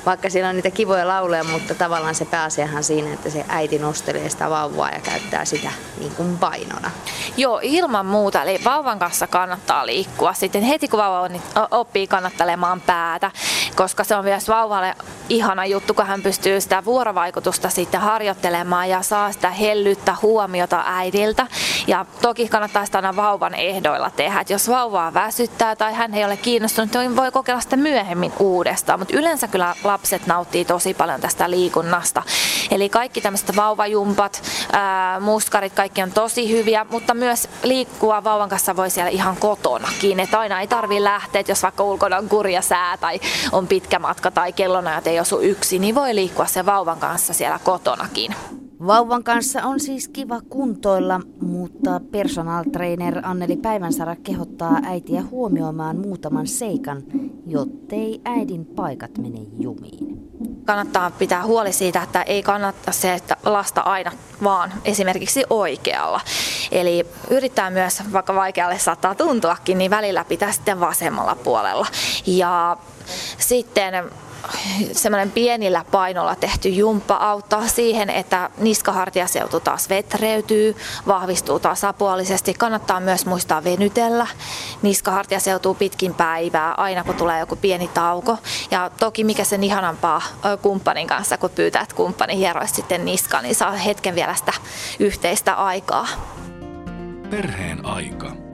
vaikka 0.10 0.30
siellä 0.30 0.50
on 0.50 0.56
niitä 0.56 0.72
kivoja 0.72 1.08
lauleja, 1.08 1.44
mutta 1.44 1.76
tavallaan 1.76 2.16
se 2.16 2.26
pääasiahan 2.26 2.84
siinä, 2.84 3.14
että 3.14 3.30
se 3.30 3.46
äiti 3.48 3.80
nostelee 3.80 4.30
sitä 4.30 4.50
vauvaa 4.50 4.90
ja 4.90 5.00
käyttää 5.00 5.46
sitä 5.46 5.72
niin 6.00 6.16
kuin 6.16 6.38
painona. 6.38 6.92
Joo, 7.38 7.60
ilman 7.64 8.06
muuta. 8.06 8.44
Eli 8.44 8.60
vauvan 8.66 9.00
kanssa 9.00 9.28
kannattaa 9.28 9.86
liikkua. 9.86 10.34
Sitten 10.34 10.64
heti 10.64 10.88
kun 10.88 11.00
vauva 11.00 11.28
niin 11.28 11.42
oppii 11.72 12.08
kannattelemaan 12.08 12.82
päätä, 12.82 13.32
koska 13.76 14.04
se 14.04 14.16
on 14.16 14.24
myös 14.24 14.48
vauvalle 14.48 14.96
ihana 15.30 15.66
juttu, 15.66 15.94
kun 15.94 16.06
hän 16.06 16.22
pystyy 16.22 16.62
sitä 16.62 16.86
vuorovaikutusta 16.86 17.70
sitten 17.70 18.02
harjoittelemaan 18.02 18.90
ja 18.90 19.02
saa 19.02 19.32
sitä 19.32 19.50
hellyttä 19.50 20.16
huomiota 20.22 20.84
äidiltä. 20.86 21.48
Ja 21.88 22.06
toki 22.22 22.48
kannattaa 22.48 22.86
sitä 22.86 22.98
aina 22.98 23.16
vauvan 23.16 23.56
ehdoilla 23.56 24.10
tehdä. 24.10 24.40
Et 24.40 24.50
jos 24.50 24.70
vauvaa 24.70 25.14
väsyttää 25.14 25.76
tai 25.76 25.94
hän 25.94 26.14
ei 26.14 26.26
ole 26.26 26.38
kiinnostunut, 26.38 26.94
niin 26.94 27.16
voi 27.16 27.32
kokeilla 27.32 27.62
sitä 27.62 27.76
myöhemmin 27.76 28.34
uudestaan. 28.40 29.00
Mutta 29.00 29.18
yleensä 29.18 29.48
kyllä 29.48 29.76
lapset 30.00 30.28
nauttii 30.28 30.66
tosi 30.66 30.94
paljon 30.94 31.22
tästä 31.22 31.50
liikunnasta. 31.50 32.24
Eli 32.72 32.90
kaikki 32.90 33.22
tämmöiset 33.22 33.56
vauvajumpat, 33.56 34.44
ää, 34.72 35.20
muskarit, 35.20 35.74
kaikki 35.74 36.02
on 36.04 36.12
tosi 36.12 36.50
hyviä, 36.52 36.86
mutta 36.90 37.14
myös 37.14 37.50
liikkua 37.64 38.24
vauvan 38.24 38.50
kanssa 38.50 38.76
voi 38.76 38.90
siellä 38.90 39.10
ihan 39.10 39.38
kotonakin. 39.38 40.20
Että 40.20 40.40
aina 40.40 40.62
ei 40.62 40.68
tarvi 40.68 41.04
lähteä, 41.04 41.44
jos 41.48 41.64
vaikka 41.64 41.84
ulkona 41.84 42.18
on 42.18 42.30
kurja 42.30 42.62
sää 42.62 42.98
tai 42.98 43.20
on 43.52 43.68
pitkä 43.68 44.00
matka 44.00 44.32
tai 44.32 44.54
kellonajat 44.54 45.08
ei 45.08 45.20
osu 45.20 45.40
yksi, 45.40 45.80
niin 45.80 45.96
voi 45.96 46.16
liikkua 46.16 46.46
sen 46.46 46.66
vauvan 46.66 47.00
kanssa 47.00 47.34
siellä 47.34 47.60
kotonakin. 47.64 48.36
Vauvan 48.88 49.24
kanssa 49.24 49.64
on 49.64 49.80
siis 49.80 50.08
kiva 50.08 50.42
kuntoilla, 50.50 51.22
mutta 51.42 52.02
personal 52.12 52.64
trainer 52.72 53.22
Anneli 53.24 53.58
Päivänsara 53.58 54.16
kehottaa 54.16 54.80
äitiä 54.84 55.24
huomioimaan 55.32 55.98
muutaman 55.98 56.48
seikan, 56.48 57.04
jottei 57.48 58.22
äidin 58.26 58.66
paikat 58.66 59.18
mene 59.18 59.40
jumiin. 59.60 60.30
Kannattaa 60.66 61.12
pitää 61.12 61.46
huoli 61.46 61.74
siitä, 61.74 62.04
että 62.04 62.22
ei 62.22 62.44
kannata 62.44 62.92
se 62.92 63.14
että 63.14 63.38
lasta 63.46 63.82
aina 63.82 64.12
vaan 64.44 64.74
esimerkiksi 64.86 65.44
oikealla. 65.50 66.22
Eli 66.72 67.06
yrittää 67.30 67.70
myös, 67.70 68.04
vaikka 68.14 68.36
vaikealle 68.36 68.80
saattaa 68.80 69.16
tuntuakin, 69.16 69.78
niin 69.78 69.92
välillä 69.92 70.24
pitää 70.24 70.52
sitten 70.52 70.80
vasemmalla 70.80 71.36
puolella. 71.36 71.88
Ja 72.28 72.78
sitten 73.38 73.94
semmoinen 74.92 75.32
pienillä 75.32 75.86
painolla 75.92 76.36
tehty 76.36 76.70
jumppa 76.70 77.16
auttaa 77.16 77.68
siihen, 77.68 78.10
että 78.10 78.50
niskahartiaseutu 78.58 79.60
taas 79.60 79.90
vetreytyy, 79.90 80.76
vahvistuu 81.08 81.60
tasapuolisesti. 81.60 82.54
Kannattaa 82.54 83.00
myös 83.00 83.26
muistaa 83.26 83.64
venytellä. 83.64 84.28
Niskahartiaseutuu 84.82 85.74
pitkin 85.74 86.14
päivää 86.14 86.74
aina 86.74 87.04
kun 87.04 87.16
tulee 87.16 87.40
joku 87.40 87.56
pieni 87.56 87.88
tauko. 87.88 88.38
Ja 88.72 88.92
toki 89.00 89.24
mikä 89.24 89.44
sen 89.44 89.64
ihanampaa 89.64 90.22
kumppanin 90.62 91.08
kanssa, 91.08 91.38
kun 91.38 91.50
pyytää, 91.50 91.82
että 91.82 91.96
kumppani 91.96 92.38
hieroisi 92.38 92.74
sitten 92.74 93.06
niskaa, 93.06 93.42
niin 93.42 93.56
saa 93.56 93.72
hetken 93.72 94.16
vielä 94.16 94.36
sitä 94.36 94.54
yhteistä 95.00 95.54
aikaa. 95.54 96.08
Perheen 97.30 97.86
aika. 97.86 98.49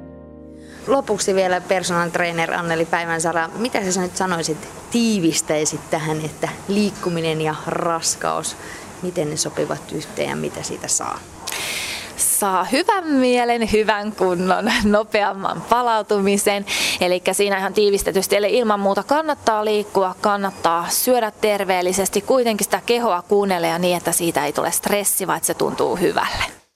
Lopuksi 0.87 1.35
vielä 1.35 1.61
personal 1.61 2.09
trainer 2.09 2.53
Anneli 2.53 2.85
Päivänsara, 2.85 3.49
mitä 3.57 3.91
sä 3.91 4.01
nyt 4.01 4.17
sanoisit, 4.17 4.57
tiivistäisit 4.91 5.89
tähän, 5.89 6.25
että 6.25 6.49
liikkuminen 6.67 7.41
ja 7.41 7.55
raskaus, 7.67 8.57
miten 9.01 9.29
ne 9.29 9.37
sopivat 9.37 9.91
yhteen 9.91 10.29
ja 10.29 10.35
mitä 10.35 10.63
siitä 10.63 10.87
saa? 10.87 11.19
saa 12.17 12.63
hyvän 12.63 13.07
mielen, 13.07 13.71
hyvän 13.71 14.11
kunnon, 14.11 14.71
nopeamman 14.83 15.61
palautumisen. 15.61 16.65
Eli 17.01 17.21
siinä 17.31 17.57
ihan 17.57 17.73
tiivistetysti, 17.73 18.35
eli 18.35 18.57
ilman 18.57 18.79
muuta 18.79 19.03
kannattaa 19.03 19.65
liikkua, 19.65 20.15
kannattaa 20.21 20.85
syödä 20.89 21.31
terveellisesti, 21.31 22.21
kuitenkin 22.21 22.65
sitä 22.65 22.81
kehoa 22.85 23.21
kuunnella 23.21 23.67
ja 23.67 23.79
niin, 23.79 23.97
että 23.97 24.11
siitä 24.11 24.45
ei 24.45 24.53
tule 24.53 24.71
stressi, 24.71 25.27
vaan 25.27 25.39
se 25.43 25.53
tuntuu 25.53 25.95
hyvälle. 25.95 26.64